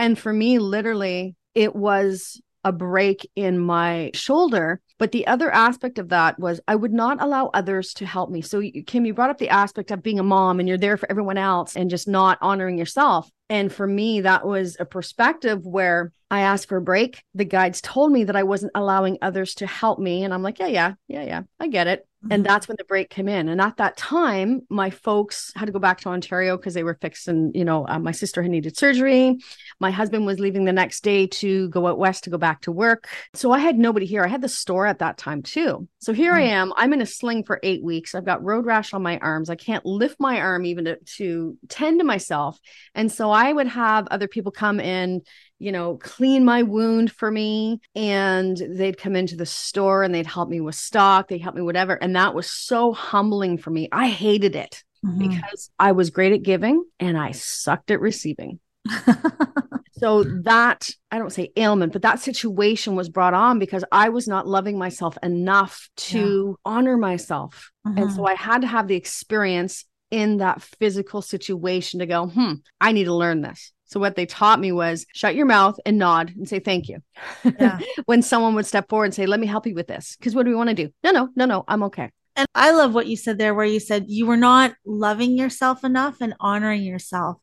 And 0.00 0.16
for 0.16 0.32
me, 0.32 0.60
literally, 0.60 1.34
it 1.56 1.74
was 1.74 2.40
a 2.62 2.70
break 2.70 3.28
in 3.34 3.58
my 3.58 4.12
shoulder 4.14 4.80
but 4.98 5.12
the 5.12 5.26
other 5.26 5.50
aspect 5.50 5.98
of 5.98 6.08
that 6.08 6.38
was 6.38 6.60
I 6.66 6.74
would 6.74 6.92
not 6.92 7.22
allow 7.22 7.50
others 7.54 7.94
to 7.94 8.06
help 8.06 8.30
me. 8.30 8.42
So, 8.42 8.62
Kim, 8.86 9.06
you 9.06 9.14
brought 9.14 9.30
up 9.30 9.38
the 9.38 9.48
aspect 9.48 9.90
of 9.90 10.02
being 10.02 10.18
a 10.18 10.24
mom 10.24 10.58
and 10.58 10.68
you're 10.68 10.78
there 10.78 10.96
for 10.96 11.10
everyone 11.10 11.38
else 11.38 11.76
and 11.76 11.88
just 11.88 12.08
not 12.08 12.38
honoring 12.40 12.78
yourself. 12.78 13.30
And 13.50 13.72
for 13.72 13.86
me, 13.86 14.20
that 14.22 14.46
was 14.46 14.76
a 14.78 14.84
perspective 14.84 15.64
where 15.64 16.12
I 16.30 16.40
asked 16.40 16.68
for 16.68 16.76
a 16.76 16.82
break. 16.82 17.22
The 17.34 17.46
guides 17.46 17.80
told 17.80 18.12
me 18.12 18.24
that 18.24 18.36
I 18.36 18.42
wasn't 18.42 18.72
allowing 18.74 19.18
others 19.22 19.54
to 19.56 19.66
help 19.66 19.98
me. 19.98 20.24
And 20.24 20.34
I'm 20.34 20.42
like, 20.42 20.58
yeah, 20.58 20.66
yeah, 20.66 20.94
yeah, 21.06 21.22
yeah, 21.22 21.42
I 21.58 21.68
get 21.68 21.86
it. 21.86 22.06
Mm-hmm. 22.24 22.32
And 22.32 22.44
that's 22.44 22.66
when 22.66 22.76
the 22.76 22.84
break 22.84 23.10
came 23.10 23.28
in. 23.28 23.48
And 23.48 23.60
at 23.60 23.76
that 23.76 23.96
time, 23.96 24.62
my 24.68 24.90
folks 24.90 25.52
had 25.54 25.66
to 25.66 25.72
go 25.72 25.78
back 25.78 26.00
to 26.00 26.08
Ontario 26.08 26.56
because 26.56 26.74
they 26.74 26.82
were 26.82 26.98
fixing, 27.00 27.52
you 27.54 27.64
know, 27.64 27.86
uh, 27.86 28.00
my 28.00 28.10
sister 28.10 28.42
had 28.42 28.50
needed 28.50 28.76
surgery. 28.76 29.38
My 29.78 29.92
husband 29.92 30.26
was 30.26 30.40
leaving 30.40 30.64
the 30.64 30.72
next 30.72 31.04
day 31.04 31.28
to 31.28 31.68
go 31.68 31.86
out 31.86 31.98
west 31.98 32.24
to 32.24 32.30
go 32.30 32.36
back 32.36 32.62
to 32.62 32.72
work. 32.72 33.08
So 33.34 33.52
I 33.52 33.60
had 33.60 33.78
nobody 33.78 34.04
here. 34.04 34.24
I 34.24 34.28
had 34.28 34.42
the 34.42 34.48
store 34.48 34.84
at 34.88 34.98
that 35.00 35.18
time 35.18 35.42
too. 35.42 35.86
So 35.98 36.12
here 36.12 36.32
mm-hmm. 36.32 36.42
I 36.42 36.54
am. 36.54 36.72
I'm 36.76 36.92
in 36.92 37.00
a 37.00 37.06
sling 37.06 37.44
for 37.44 37.60
eight 37.62 37.82
weeks. 37.82 38.14
I've 38.14 38.24
got 38.24 38.42
road 38.42 38.66
rash 38.66 38.92
on 38.92 39.02
my 39.02 39.18
arms. 39.18 39.50
I 39.50 39.56
can't 39.56 39.86
lift 39.86 40.16
my 40.18 40.40
arm 40.40 40.66
even 40.66 40.86
to, 40.86 40.96
to 41.16 41.56
tend 41.68 42.00
to 42.00 42.04
myself. 42.04 42.58
And 42.94 43.12
so 43.12 43.30
I 43.30 43.52
would 43.52 43.68
have 43.68 44.08
other 44.08 44.28
people 44.28 44.52
come 44.52 44.80
in 44.80 45.22
you 45.58 45.72
know, 45.72 45.96
clean 45.96 46.44
my 46.44 46.62
wound 46.62 47.10
for 47.10 47.30
me. 47.30 47.80
And 47.94 48.56
they'd 48.56 48.98
come 48.98 49.16
into 49.16 49.36
the 49.36 49.46
store 49.46 50.02
and 50.02 50.14
they'd 50.14 50.26
help 50.26 50.48
me 50.48 50.60
with 50.60 50.74
stock, 50.74 51.28
they'd 51.28 51.40
help 51.40 51.54
me 51.54 51.62
whatever. 51.62 51.94
And 51.94 52.16
that 52.16 52.34
was 52.34 52.50
so 52.50 52.92
humbling 52.92 53.58
for 53.58 53.70
me. 53.70 53.88
I 53.90 54.08
hated 54.08 54.56
it 54.56 54.84
mm-hmm. 55.04 55.28
because 55.28 55.70
I 55.78 55.92
was 55.92 56.10
great 56.10 56.32
at 56.32 56.42
giving 56.42 56.84
and 57.00 57.18
I 57.18 57.32
sucked 57.32 57.90
at 57.90 58.00
receiving. 58.00 58.60
so 59.92 60.24
that 60.42 60.90
I 61.10 61.18
don't 61.18 61.32
say 61.32 61.52
ailment, 61.56 61.92
but 61.92 62.02
that 62.02 62.20
situation 62.20 62.94
was 62.94 63.08
brought 63.08 63.34
on 63.34 63.58
because 63.58 63.84
I 63.90 64.08
was 64.08 64.28
not 64.28 64.46
loving 64.46 64.78
myself 64.78 65.16
enough 65.22 65.88
to 65.96 66.56
yeah. 66.64 66.72
honor 66.72 66.96
myself. 66.96 67.70
Mm-hmm. 67.86 67.98
And 67.98 68.10
so 68.12 68.18
mm-hmm. 68.18 68.26
I 68.26 68.34
had 68.34 68.62
to 68.62 68.66
have 68.66 68.88
the 68.88 68.96
experience 68.96 69.84
in 70.10 70.38
that 70.38 70.62
physical 70.62 71.22
situation 71.22 72.00
to 72.00 72.06
go, 72.06 72.26
hmm, 72.26 72.54
I 72.80 72.92
need 72.92 73.04
to 73.04 73.14
learn 73.14 73.42
this. 73.42 73.72
So 73.88 73.98
what 74.00 74.16
they 74.16 74.26
taught 74.26 74.60
me 74.60 74.70
was 74.70 75.06
shut 75.14 75.34
your 75.34 75.46
mouth 75.46 75.78
and 75.86 75.98
nod 75.98 76.32
and 76.36 76.46
say 76.46 76.60
thank 76.60 76.88
you. 76.88 76.98
Yeah. 77.44 77.80
when 78.04 78.20
someone 78.20 78.54
would 78.54 78.66
step 78.66 78.88
forward 78.88 79.06
and 79.06 79.14
say, 79.14 79.24
"Let 79.24 79.40
me 79.40 79.46
help 79.46 79.66
you 79.66 79.74
with 79.74 79.86
this," 79.86 80.14
because 80.18 80.34
what 80.34 80.44
do 80.44 80.50
we 80.50 80.56
want 80.56 80.68
to 80.68 80.74
do? 80.74 80.90
No, 81.02 81.10
no, 81.10 81.28
no, 81.34 81.46
no, 81.46 81.64
I'm 81.66 81.82
okay. 81.84 82.10
And 82.36 82.46
I 82.54 82.72
love 82.72 82.94
what 82.94 83.06
you 83.06 83.16
said 83.16 83.38
there, 83.38 83.54
where 83.54 83.64
you 83.64 83.80
said 83.80 84.04
you 84.08 84.26
were 84.26 84.36
not 84.36 84.74
loving 84.84 85.38
yourself 85.38 85.84
enough 85.84 86.20
and 86.20 86.34
honoring 86.38 86.82
yourself. 86.82 87.38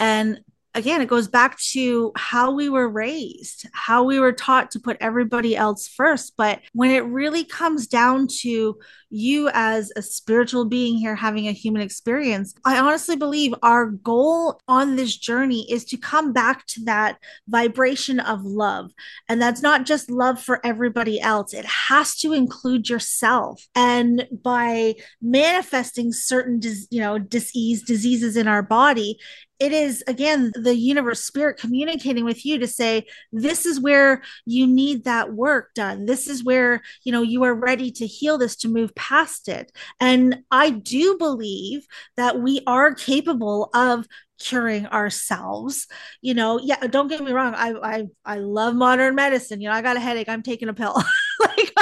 And 0.00 0.40
again, 0.74 1.00
it 1.00 1.08
goes 1.08 1.28
back 1.28 1.58
to 1.58 2.12
how 2.16 2.50
we 2.50 2.68
were 2.68 2.88
raised, 2.88 3.66
how 3.72 4.02
we 4.02 4.18
were 4.18 4.32
taught 4.32 4.72
to 4.72 4.80
put 4.80 4.96
everybody 5.00 5.56
else 5.56 5.86
first. 5.86 6.34
But 6.36 6.60
when 6.72 6.90
it 6.90 7.04
really 7.04 7.44
comes 7.44 7.86
down 7.86 8.28
to 8.40 8.78
you 9.14 9.48
as 9.54 9.92
a 9.94 10.02
spiritual 10.02 10.64
being 10.64 10.96
here 10.96 11.14
having 11.14 11.46
a 11.46 11.52
human 11.52 11.82
experience, 11.82 12.52
I 12.64 12.78
honestly 12.78 13.16
believe 13.16 13.54
our 13.62 13.86
goal 13.86 14.60
on 14.66 14.96
this 14.96 15.16
journey 15.16 15.70
is 15.70 15.84
to 15.86 15.96
come 15.96 16.32
back 16.32 16.66
to 16.66 16.84
that 16.84 17.18
vibration 17.48 18.18
of 18.18 18.44
love. 18.44 18.90
And 19.28 19.40
that's 19.40 19.62
not 19.62 19.86
just 19.86 20.10
love 20.10 20.42
for 20.42 20.60
everybody 20.66 21.20
else, 21.20 21.54
it 21.54 21.64
has 21.64 22.16
to 22.16 22.32
include 22.32 22.88
yourself. 22.88 23.64
And 23.74 24.26
by 24.42 24.94
manifesting 25.22 26.12
certain, 26.12 26.60
you 26.90 27.00
know, 27.00 27.18
disease, 27.18 27.82
diseases 27.82 28.36
in 28.36 28.48
our 28.48 28.62
body, 28.62 29.18
it 29.60 29.72
is 29.72 30.02
again 30.06 30.52
the 30.54 30.74
universe 30.74 31.20
spirit 31.20 31.58
communicating 31.58 32.24
with 32.24 32.44
you 32.44 32.58
to 32.58 32.66
say 32.66 33.06
this 33.32 33.64
is 33.64 33.80
where 33.80 34.22
you 34.44 34.66
need 34.66 35.04
that 35.04 35.32
work 35.32 35.72
done 35.74 36.06
this 36.06 36.28
is 36.28 36.42
where 36.42 36.82
you 37.04 37.12
know 37.12 37.22
you 37.22 37.44
are 37.44 37.54
ready 37.54 37.90
to 37.90 38.06
heal 38.06 38.36
this 38.36 38.56
to 38.56 38.68
move 38.68 38.94
past 38.94 39.03
it. 39.48 39.72
And 40.00 40.42
i 40.50 40.70
do 40.70 41.16
believe 41.18 41.86
that 42.16 42.40
we 42.40 42.62
are 42.66 42.94
capable 42.94 43.70
of 43.74 44.06
curing 44.38 44.86
ourselves. 44.86 45.86
You 46.20 46.34
know 46.34 46.60
yeah 46.60 46.86
don't 46.86 47.08
get 47.08 47.22
me 47.22 47.32
wrong. 47.32 47.54
I 47.54 47.72
i 47.82 48.04
i 48.24 48.38
love 48.38 48.74
modern 48.74 49.14
medicine. 49.14 49.60
You 49.60 49.68
know 49.68 49.74
i 49.74 49.82
got 49.82 49.96
a 49.96 50.00
headache. 50.00 50.28
I'm 50.28 50.42
taking 50.42 50.68
a 50.68 50.74
pill. 50.74 51.02
Like 51.40 51.74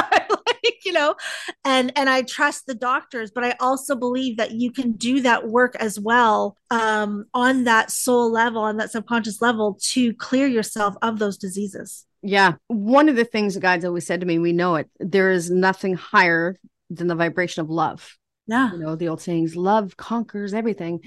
you 0.84 0.92
know 0.92 1.14
and 1.64 1.92
and 1.96 2.08
i 2.08 2.22
trust 2.22 2.66
the 2.66 2.74
doctors 2.74 3.30
but 3.30 3.44
i 3.44 3.54
also 3.60 3.94
believe 3.94 4.36
that 4.36 4.52
you 4.52 4.70
can 4.70 4.92
do 4.92 5.20
that 5.20 5.48
work 5.48 5.74
as 5.76 5.98
well 5.98 6.56
um, 6.70 7.24
on 7.34 7.64
that 7.64 7.90
soul 7.90 8.30
level 8.30 8.62
on 8.62 8.76
that 8.78 8.90
subconscious 8.90 9.40
level 9.42 9.78
to 9.80 10.14
clear 10.14 10.46
yourself 10.46 10.94
of 11.02 11.18
those 11.18 11.36
diseases. 11.36 12.06
Yeah. 12.22 12.54
One 12.68 13.08
of 13.08 13.16
the 13.16 13.24
things 13.24 13.54
the 13.54 13.60
guides 13.60 13.84
always 13.84 14.06
said 14.06 14.20
to 14.20 14.26
me 14.26 14.38
we 14.38 14.52
know 14.52 14.76
it 14.76 14.88
there 14.98 15.30
is 15.30 15.50
nothing 15.50 15.94
higher 15.94 16.56
than 16.94 17.06
the 17.06 17.14
vibration 17.14 17.62
of 17.62 17.70
love 17.70 18.16
yeah. 18.46 18.72
You 18.72 18.78
know, 18.78 18.96
the 18.96 19.08
old 19.08 19.20
sayings, 19.20 19.54
love 19.54 19.96
conquers 19.96 20.52
everything. 20.52 21.00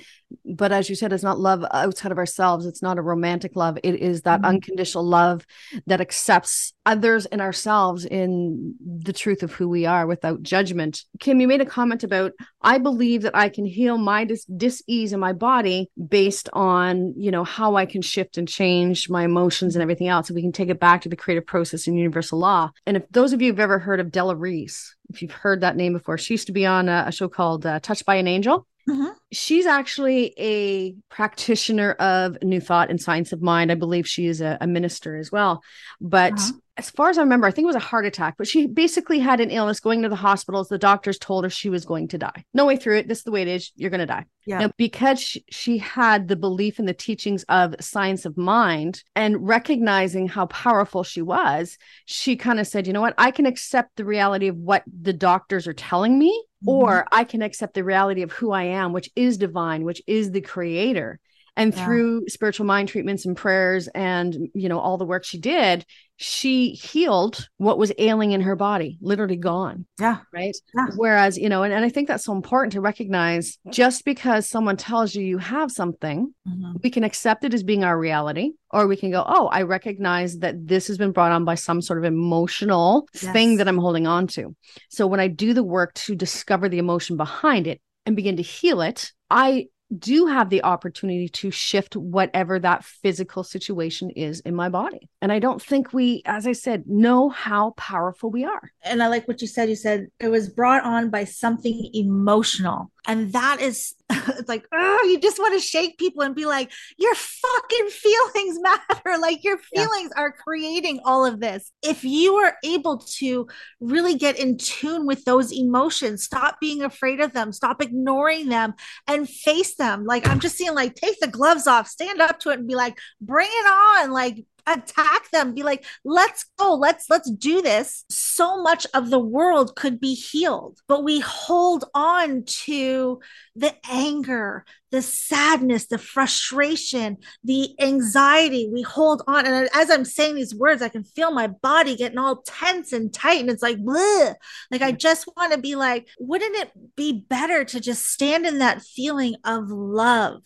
But 0.46 0.72
as 0.72 0.89
you 0.89 0.96
said, 0.96 1.12
it's 1.12 1.24
not 1.24 1.39
love 1.39 1.65
outside 1.70 2.13
of 2.13 2.18
ourselves. 2.18 2.65
It's 2.65 2.82
not 2.82 2.98
a 2.98 3.01
romantic 3.01 3.58
love. 3.58 3.77
It 3.84 3.96
is 3.96 4.22
that 4.22 4.39
mm-hmm. 4.39 4.51
unconditional 4.51 5.04
love 5.04 5.46
that 5.86 6.00
accepts 6.00 6.74
others 6.86 7.25
and 7.25 7.42
ourselves 7.42 8.06
in 8.06 8.75
the 8.80 9.12
truth 9.12 9.44
of 9.44 9.51
who 9.51 9.68
we 9.68 9.86
are 9.86 10.08
without 10.08 10.44
judgment. 10.44 11.04
Kim, 11.20 11.42
you 11.42 11.48
made 11.48 11.60
a 11.60 11.65
comment 11.65 12.06
about, 12.06 12.32
I 12.62 12.77
believe 12.77 13.24
that 13.24 13.36
I 13.36 13.50
can 13.50 13.65
heal 13.65 13.98
my 13.98 14.24
dis- 14.24 14.46
dis-ease 14.46 15.12
in 15.12 15.20
my 15.20 15.34
body 15.34 15.89
based 16.08 16.48
on, 16.54 17.15
you 17.18 17.32
know, 17.32 17.44
how 17.44 17.75
I 17.75 17.86
can 17.86 18.01
shift 18.01 18.38
and 18.38 18.48
change 18.48 19.10
my 19.10 19.25
emotions 19.25 19.75
and 19.75 19.84
everything 19.84 20.08
else. 20.08 20.30
And 20.30 20.36
we 20.36 20.42
can 20.42 20.54
take 20.54 20.70
it 20.70 20.80
back 20.80 21.01
to 21.01 21.10
the 21.10 21.18
creative 21.18 21.46
process 21.46 21.86
and 21.86 21.98
universal 21.98 22.39
law. 22.39 22.72
And 22.86 22.96
if 22.96 23.04
those 23.10 23.34
of 23.34 23.42
you 23.42 23.51
have 23.51 23.60
ever 23.60 23.77
heard 23.77 24.00
of 24.00 24.12
Della 24.12 24.38
Reese, 24.38 24.95
if 25.15 25.22
you've 25.22 25.31
heard 25.31 25.62
that 25.62 25.75
name 25.75 25.93
before. 25.93 26.17
She 26.17 26.34
used 26.34 26.48
to 26.48 26.53
be 26.53 26.65
on 26.65 26.89
a, 26.89 27.05
a 27.07 27.12
show 27.12 27.29
called 27.29 27.65
uh, 27.65 27.79
Touched 27.79 28.05
by 28.05 28.15
an 28.15 28.27
Angel. 28.27 28.67
Mm-hmm. 28.88 29.12
She's 29.31 29.65
actually 29.65 30.34
a 30.38 30.93
practitioner 31.10 31.93
of 31.93 32.38
New 32.43 32.62
Thought 32.62 32.91
and 32.91 33.01
Science 33.01 33.31
of 33.31 33.41
Mind. 33.41 33.72
I 33.72 33.75
believe 33.75 34.07
she 34.07 34.27
is 34.27 34.41
a, 34.41 34.57
a 34.62 34.67
minister 34.67 35.15
as 35.15 35.31
well. 35.31 35.63
But 36.00 36.34
uh-huh 36.34 36.51
as 36.77 36.89
far 36.89 37.10
as 37.10 37.17
I 37.17 37.22
remember, 37.22 37.48
I 37.48 37.51
think 37.51 37.63
it 37.63 37.67
was 37.67 37.75
a 37.77 37.79
heart 37.79 38.05
attack, 38.05 38.36
but 38.38 38.48
she 38.48 38.67
basically 38.67 39.20
had 39.20 39.39
an 39.39 39.50
illness 39.50 39.79
going 39.79 40.01
to 40.01 40.10
the 40.10 40.15
hospitals. 40.15 40.67
The 40.67 40.77
doctors 40.77 41.17
told 41.17 41.46
her 41.46 41.50
she 41.50 41.70
was 41.70 41.86
going 41.86 42.10
to 42.10 42.17
die. 42.17 42.44
No 42.53 42.65
way 42.65 42.75
through 42.75 42.98
it. 42.98 43.08
This 43.08 43.20
is 43.20 43.24
the 43.24 43.32
way 43.32 43.44
it 43.44 43.48
is. 43.48 43.72
You're 43.75 43.89
going 43.89 44.01
to 44.01 44.05
die. 44.05 44.25
Yeah. 44.46 44.60
Now, 44.60 44.72
because 44.75 45.22
she, 45.22 45.46
she 45.50 45.77
had 45.77 46.27
the 46.27 46.36
belief 46.36 46.77
in 46.77 46.86
the 46.86 46.94
teachings 46.94 47.46
of 47.48 47.75
science 47.79 48.25
of 48.25 48.38
mind 48.38 49.03
and 49.15 49.48
recognizing 49.48 50.27
how 50.27 50.48
powerful 50.48 51.03
she 51.03 51.22
was, 51.22 51.77
she 52.05 52.36
kind 52.36 52.60
of 52.60 52.67
said, 52.67 52.88
you 52.88 52.94
know 52.94 53.01
what? 53.01 53.15
I 53.17 53.32
can 53.32 53.46
accept 53.46 53.96
the 53.96 54.05
reality 54.05 54.48
of 54.48 54.58
what 54.58 54.84
the 55.01 55.13
doctors 55.13 55.67
are 55.67 55.74
telling 55.74 56.20
me, 56.20 56.32
mm-hmm. 56.62 56.70
or 56.70 57.08
I 57.10 57.24
can 57.24 57.41
accept 57.41 57.75
the 57.75 57.86
reality 57.86 58.22
of 58.22 58.34
who 58.34 58.51
I 58.51 58.63
am, 58.63 58.91
which 58.91 59.10
is 59.15 59.38
divine, 59.38 59.86
which 59.86 60.01
is 60.08 60.32
the 60.32 60.41
creator 60.41 61.22
and 61.57 61.74
yeah. 61.74 61.85
through 61.85 62.27
spiritual 62.27 62.65
mind 62.65 62.89
treatments 62.89 63.25
and 63.25 63.38
prayers 63.38 63.88
and 63.89 64.50
you 64.53 64.69
know 64.69 64.79
all 64.79 64.97
the 64.97 65.05
work 65.05 65.24
she 65.24 65.39
did 65.39 65.85
she 66.17 66.69
healed 66.69 67.50
what 67.57 67.77
was 67.77 67.91
ailing 67.97 68.31
in 68.31 68.41
her 68.41 68.55
body 68.55 68.97
literally 69.01 69.35
gone 69.35 69.85
yeah 70.00 70.19
right 70.33 70.55
yeah. 70.74 70.88
whereas 70.95 71.38
you 71.38 71.50
know 71.50 71.63
and, 71.63 71.74
and 71.74 71.83
i 71.83 71.89
think 71.89 72.07
that's 72.07 72.24
so 72.24 72.33
important 72.33 72.71
to 72.71 72.79
recognize 72.79 73.57
just 73.69 74.05
because 74.05 74.47
someone 74.47 74.77
tells 74.77 75.13
you 75.13 75.24
you 75.24 75.38
have 75.38 75.71
something 75.71 76.33
mm-hmm. 76.47 76.74
we 76.83 76.89
can 76.89 77.03
accept 77.03 77.43
it 77.43 77.53
as 77.53 77.63
being 77.63 77.83
our 77.83 78.00
reality 78.00 78.51
or 78.71 78.88
we 78.88 78.95
can 78.95 79.12
go 79.12 79.24
oh 79.27 79.47
i 79.47 79.62
recognize 79.62 80.38
that 80.38 80.55
this 80.67 80.88
has 80.88 80.97
been 80.97 81.12
brought 81.12 81.31
on 81.31 81.43
by 81.43 81.55
some 81.55 81.81
sort 81.81 82.00
of 82.00 82.05
emotional 82.05 83.07
yes. 83.13 83.33
thing 83.33 83.57
that 83.57 83.67
i'm 83.67 83.77
holding 83.77 84.07
on 84.07 84.25
to 84.25 84.55
so 84.89 85.07
when 85.07 85.19
i 85.19 85.27
do 85.27 85.53
the 85.53 85.63
work 85.63 85.93
to 85.93 86.15
discover 86.15 86.69
the 86.69 86.79
emotion 86.79 87.17
behind 87.17 87.67
it 87.67 87.81
and 88.05 88.15
begin 88.15 88.38
to 88.38 88.43
heal 88.43 88.81
it 88.81 89.12
i 89.29 89.65
do 89.98 90.27
have 90.27 90.50
the 90.50 90.63
opportunity 90.63 91.30
to 91.30 91.51
shift 91.51 91.96
whatever 91.96 92.60
that 92.60 92.84
physical 92.84 93.44
situation 93.44 94.10
is 94.12 94.39
in 94.42 94.56
my 94.56 94.70
body. 94.70 95.10
And 95.22 95.32
I 95.32 95.39
don't 95.39 95.62
think 95.62 95.94
we, 95.94 96.22
as 96.25 96.48
I 96.48 96.54
said, 96.54 96.88
know 96.88 97.30
how 97.30 97.72
powerful 97.72 98.30
we 98.30 98.46
are. 98.46 98.72
And 98.84 99.01
I 99.04 99.08
like 99.08 99.27
what 99.27 99.42
you 99.42 99.48
said. 99.48 99.70
You 99.70 99.75
said 99.75 100.08
it 100.20 100.30
was 100.30 100.50
brought 100.50 100.84
on 100.84 101.10
by 101.10 101.25
something 101.25 101.89
emotional. 101.94 102.92
And 103.07 103.33
that 103.33 103.62
is, 103.62 103.93
it's 104.09 104.50
like, 104.50 104.67
oh, 104.71 105.07
you 105.09 105.19
just 105.19 105.39
want 105.39 105.53
to 105.53 105.59
shake 105.59 105.97
people 105.97 106.24
and 106.24 106.35
be 106.35 106.45
like, 106.45 106.71
your 106.97 107.15
fucking 107.15 107.88
feelings 107.88 108.59
matter. 108.62 109.19
Like 109.19 109.43
your 109.43 109.57
feelings 109.57 110.12
yeah. 110.15 110.21
are 110.21 110.31
creating 110.31 111.01
all 111.05 111.25
of 111.25 111.39
this. 111.39 111.71
If 111.81 112.03
you 112.03 112.35
are 112.35 112.55
able 112.63 112.97
to 113.17 113.47
really 113.79 114.15
get 114.15 114.39
in 114.39 114.57
tune 114.57 115.05
with 115.05 115.24
those 115.25 115.51
emotions, 115.51 116.24
stop 116.24 116.59
being 116.59 116.81
afraid 116.81 117.19
of 117.19 117.33
them, 117.33 117.51
stop 117.51 117.81
ignoring 117.81 118.50
them, 118.50 118.74
and 119.07 119.29
face 119.29 119.75
them. 119.75 120.05
Like 120.05 120.27
I'm 120.27 120.39
just 120.39 120.57
seeing, 120.57 120.75
like, 120.75 120.95
take 120.95 121.19
the 121.19 121.27
gloves 121.27 121.67
off, 121.67 121.88
stand 121.88 122.21
up 122.21 122.39
to 122.39 122.50
it, 122.50 122.59
and 122.59 122.67
be 122.67 122.75
like, 122.75 122.97
bring 123.21 123.50
it 123.50 123.67
on. 123.67 124.12
Like, 124.12 124.45
attack 124.67 125.29
them 125.31 125.53
be 125.53 125.63
like 125.63 125.86
let's 126.03 126.45
go 126.57 126.75
let's 126.75 127.10
let's 127.10 127.29
do 127.31 127.62
this. 127.62 128.05
So 128.10 128.62
much 128.62 128.88
of 128.93 129.10
the 129.10 129.19
world 129.19 129.75
could 129.75 130.00
be 130.00 130.13
healed 130.13 130.79
but 130.88 131.03
we 131.03 131.19
hold 131.19 131.86
on 131.93 132.43
to 132.45 133.19
the 133.55 133.74
anger 133.89 134.65
the 134.91 135.01
sadness 135.01 135.88
the 135.88 135.98
frustration 135.98 137.17
the 137.43 137.69
anxiety. 137.79 138.69
We 138.72 138.81
hold 138.81 139.22
on 139.27 139.45
and 139.45 139.69
as 139.74 139.89
i'm 139.89 140.05
saying 140.05 140.36
these 140.36 140.55
words 140.55 140.81
i 140.81 140.89
can 140.89 141.03
feel 141.03 141.31
my 141.31 141.48
body 141.48 141.95
getting 141.95 142.17
all 142.17 142.43
tense 142.45 142.93
and 142.93 143.13
tight 143.13 143.41
and 143.41 143.50
it's 143.50 143.63
like 143.63 143.77
bleh. 143.77 144.36
like 144.72 144.81
i 144.81 144.91
just 144.91 145.27
want 145.36 145.53
to 145.53 145.60
be 145.60 145.75
like 145.75 146.07
wouldn't 146.19 146.55
it 146.55 146.72
be 146.95 147.25
better 147.29 147.63
to 147.65 147.79
just 147.79 148.05
stand 148.05 148.45
in 148.45 148.60
that 148.60 148.81
feeling 148.81 149.36
of 149.43 149.69
love? 149.69 150.41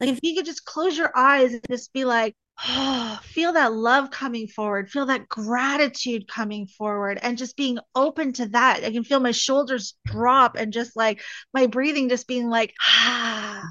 Like 0.00 0.10
if 0.10 0.20
you 0.22 0.34
could 0.34 0.46
just 0.46 0.64
close 0.64 0.96
your 0.96 1.16
eyes 1.16 1.52
and 1.52 1.62
just 1.70 1.92
be 1.92 2.04
like 2.04 2.34
oh, 2.68 3.20
feel 3.24 3.52
that 3.54 3.72
love 3.72 4.10
coming 4.10 4.46
forward, 4.46 4.90
feel 4.90 5.06
that 5.06 5.28
gratitude 5.28 6.28
coming 6.28 6.66
forward, 6.66 7.18
and 7.22 7.38
just 7.38 7.56
being 7.56 7.78
open 7.94 8.32
to 8.34 8.48
that. 8.48 8.84
I 8.84 8.90
can 8.90 9.04
feel 9.04 9.20
my 9.20 9.32
shoulders 9.32 9.94
drop 10.04 10.56
and 10.56 10.72
just 10.72 10.96
like 10.96 11.22
my 11.52 11.66
breathing 11.66 12.08
just 12.08 12.26
being 12.26 12.48
like, 12.48 12.74
ah, 12.80 13.64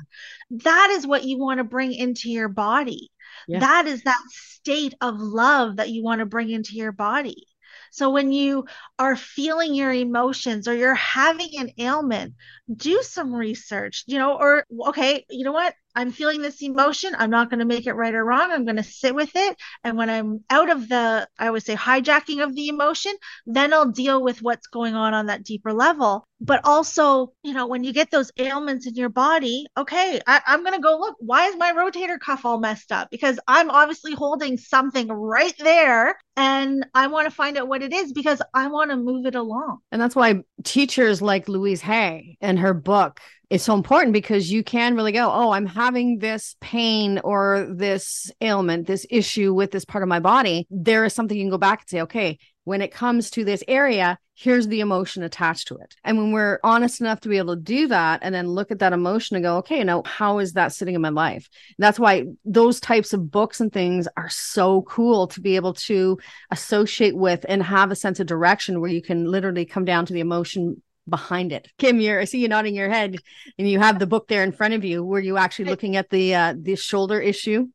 that 0.51 0.89
is 0.91 1.07
what 1.07 1.23
you 1.23 1.39
want 1.39 1.59
to 1.59 1.63
bring 1.63 1.93
into 1.93 2.29
your 2.29 2.49
body. 2.49 3.11
Yeah. 3.47 3.59
That 3.59 3.87
is 3.87 4.03
that 4.03 4.21
state 4.29 4.93
of 5.01 5.19
love 5.19 5.77
that 5.77 5.89
you 5.89 6.03
want 6.03 6.19
to 6.19 6.25
bring 6.25 6.49
into 6.49 6.75
your 6.75 6.91
body. 6.91 7.47
So 7.91 8.09
when 8.09 8.31
you 8.31 8.65
are 8.99 9.17
feeling 9.17 9.75
your 9.75 9.91
emotions 9.91 10.67
or 10.67 10.75
you're 10.75 10.95
having 10.95 11.49
an 11.59 11.71
ailment, 11.77 12.35
do 12.73 13.01
some 13.03 13.33
research, 13.33 14.05
you 14.07 14.17
know, 14.17 14.37
or 14.37 14.65
okay, 14.87 15.25
you 15.29 15.43
know 15.43 15.51
what? 15.51 15.73
I'm 15.95 16.11
feeling 16.11 16.41
this 16.41 16.61
emotion. 16.61 17.15
I'm 17.17 17.29
not 17.29 17.49
going 17.49 17.59
to 17.59 17.65
make 17.65 17.87
it 17.87 17.93
right 17.93 18.13
or 18.13 18.23
wrong. 18.23 18.51
I'm 18.51 18.65
going 18.65 18.77
to 18.77 18.83
sit 18.83 19.15
with 19.15 19.31
it. 19.35 19.57
And 19.83 19.97
when 19.97 20.09
I'm 20.09 20.43
out 20.49 20.69
of 20.69 20.87
the, 20.89 21.27
I 21.37 21.49
would 21.49 21.63
say, 21.63 21.75
hijacking 21.75 22.43
of 22.43 22.55
the 22.55 22.69
emotion, 22.69 23.13
then 23.45 23.73
I'll 23.73 23.91
deal 23.91 24.23
with 24.23 24.41
what's 24.41 24.67
going 24.67 24.95
on 24.95 25.13
on 25.13 25.27
that 25.27 25.43
deeper 25.43 25.73
level. 25.73 26.27
But 26.39 26.61
also, 26.63 27.33
you 27.43 27.53
know, 27.53 27.67
when 27.67 27.83
you 27.83 27.93
get 27.93 28.09
those 28.09 28.31
ailments 28.37 28.87
in 28.87 28.95
your 28.95 29.09
body, 29.09 29.67
okay, 29.77 30.19
I, 30.25 30.41
I'm 30.47 30.63
going 30.63 30.75
to 30.75 30.81
go 30.81 30.97
look, 30.97 31.15
why 31.19 31.47
is 31.47 31.55
my 31.55 31.71
rotator 31.71 32.19
cuff 32.19 32.45
all 32.45 32.59
messed 32.59 32.91
up? 32.91 33.09
Because 33.11 33.39
I'm 33.47 33.69
obviously 33.69 34.13
holding 34.13 34.57
something 34.57 35.07
right 35.07 35.53
there 35.59 36.17
and 36.35 36.85
I 36.95 37.07
want 37.07 37.29
to 37.29 37.35
find 37.35 37.57
out 37.57 37.67
what 37.67 37.83
it 37.83 37.93
is 37.93 38.11
because 38.11 38.41
I 38.53 38.67
want 38.67 38.89
to 38.89 38.97
move 38.97 39.25
it 39.25 39.35
along. 39.35 39.79
And 39.91 40.01
that's 40.01 40.15
why 40.15 40.43
teachers 40.63 41.21
like 41.21 41.47
Louise 41.47 41.81
Hay 41.81 42.37
and 42.41 42.57
her 42.57 42.73
book 42.73 43.19
is 43.51 43.61
so 43.61 43.75
important 43.75 44.13
because 44.13 44.49
you 44.49 44.63
can 44.63 44.95
really 44.95 45.11
go, 45.11 45.29
oh, 45.29 45.51
I'm 45.51 45.65
having 45.65 46.19
this 46.19 46.55
pain 46.61 47.19
or 47.19 47.67
this 47.69 48.31
ailment, 48.39 48.87
this 48.87 49.05
issue 49.09 49.53
with 49.53 49.71
this 49.71 49.83
part 49.83 50.03
of 50.03 50.07
my 50.07 50.21
body. 50.21 50.65
There 50.69 51.03
is 51.03 51.13
something 51.13 51.37
you 51.37 51.43
can 51.43 51.51
go 51.51 51.57
back 51.57 51.81
and 51.81 51.89
say, 51.89 52.01
okay, 52.03 52.39
when 52.63 52.81
it 52.81 52.93
comes 52.93 53.29
to 53.31 53.43
this 53.43 53.61
area, 53.67 54.17
here's 54.35 54.69
the 54.69 54.79
emotion 54.79 55.21
attached 55.23 55.67
to 55.67 55.75
it. 55.75 55.95
And 56.05 56.17
when 56.17 56.31
we're 56.31 56.61
honest 56.63 57.01
enough 57.01 57.19
to 57.21 57.29
be 57.29 57.39
able 57.39 57.57
to 57.57 57.61
do 57.61 57.89
that 57.89 58.21
and 58.23 58.33
then 58.33 58.47
look 58.47 58.71
at 58.71 58.79
that 58.79 58.93
emotion 58.93 59.35
and 59.35 59.43
go, 59.43 59.57
okay, 59.57 59.83
now 59.83 60.01
how 60.05 60.39
is 60.39 60.53
that 60.53 60.71
sitting 60.71 60.95
in 60.95 61.01
my 61.01 61.09
life? 61.09 61.49
And 61.77 61.83
that's 61.83 61.99
why 61.99 62.27
those 62.45 62.79
types 62.79 63.11
of 63.11 63.31
books 63.31 63.59
and 63.59 63.73
things 63.73 64.07
are 64.15 64.29
so 64.29 64.83
cool 64.83 65.27
to 65.27 65.41
be 65.41 65.57
able 65.57 65.73
to 65.73 66.17
associate 66.51 67.17
with 67.17 67.45
and 67.49 67.61
have 67.61 67.91
a 67.91 67.95
sense 67.97 68.21
of 68.21 68.27
direction 68.27 68.79
where 68.79 68.89
you 68.89 69.01
can 69.01 69.25
literally 69.25 69.65
come 69.65 69.83
down 69.83 70.05
to 70.05 70.13
the 70.13 70.21
emotion 70.21 70.81
behind 71.11 71.51
it. 71.51 71.67
Kim, 71.77 72.01
you're 72.01 72.19
I 72.19 72.25
see 72.25 72.39
you 72.39 72.47
nodding 72.47 72.75
your 72.75 72.89
head 72.89 73.17
and 73.59 73.69
you 73.69 73.79
have 73.79 73.99
the 73.99 74.07
book 74.07 74.27
there 74.27 74.43
in 74.43 74.51
front 74.51 74.73
of 74.73 74.83
you. 74.83 75.03
Were 75.03 75.19
you 75.19 75.37
actually 75.37 75.65
looking 75.65 75.95
at 75.95 76.09
the 76.09 76.33
uh 76.33 76.55
the 76.59 76.75
shoulder 76.75 77.21
issue? 77.21 77.67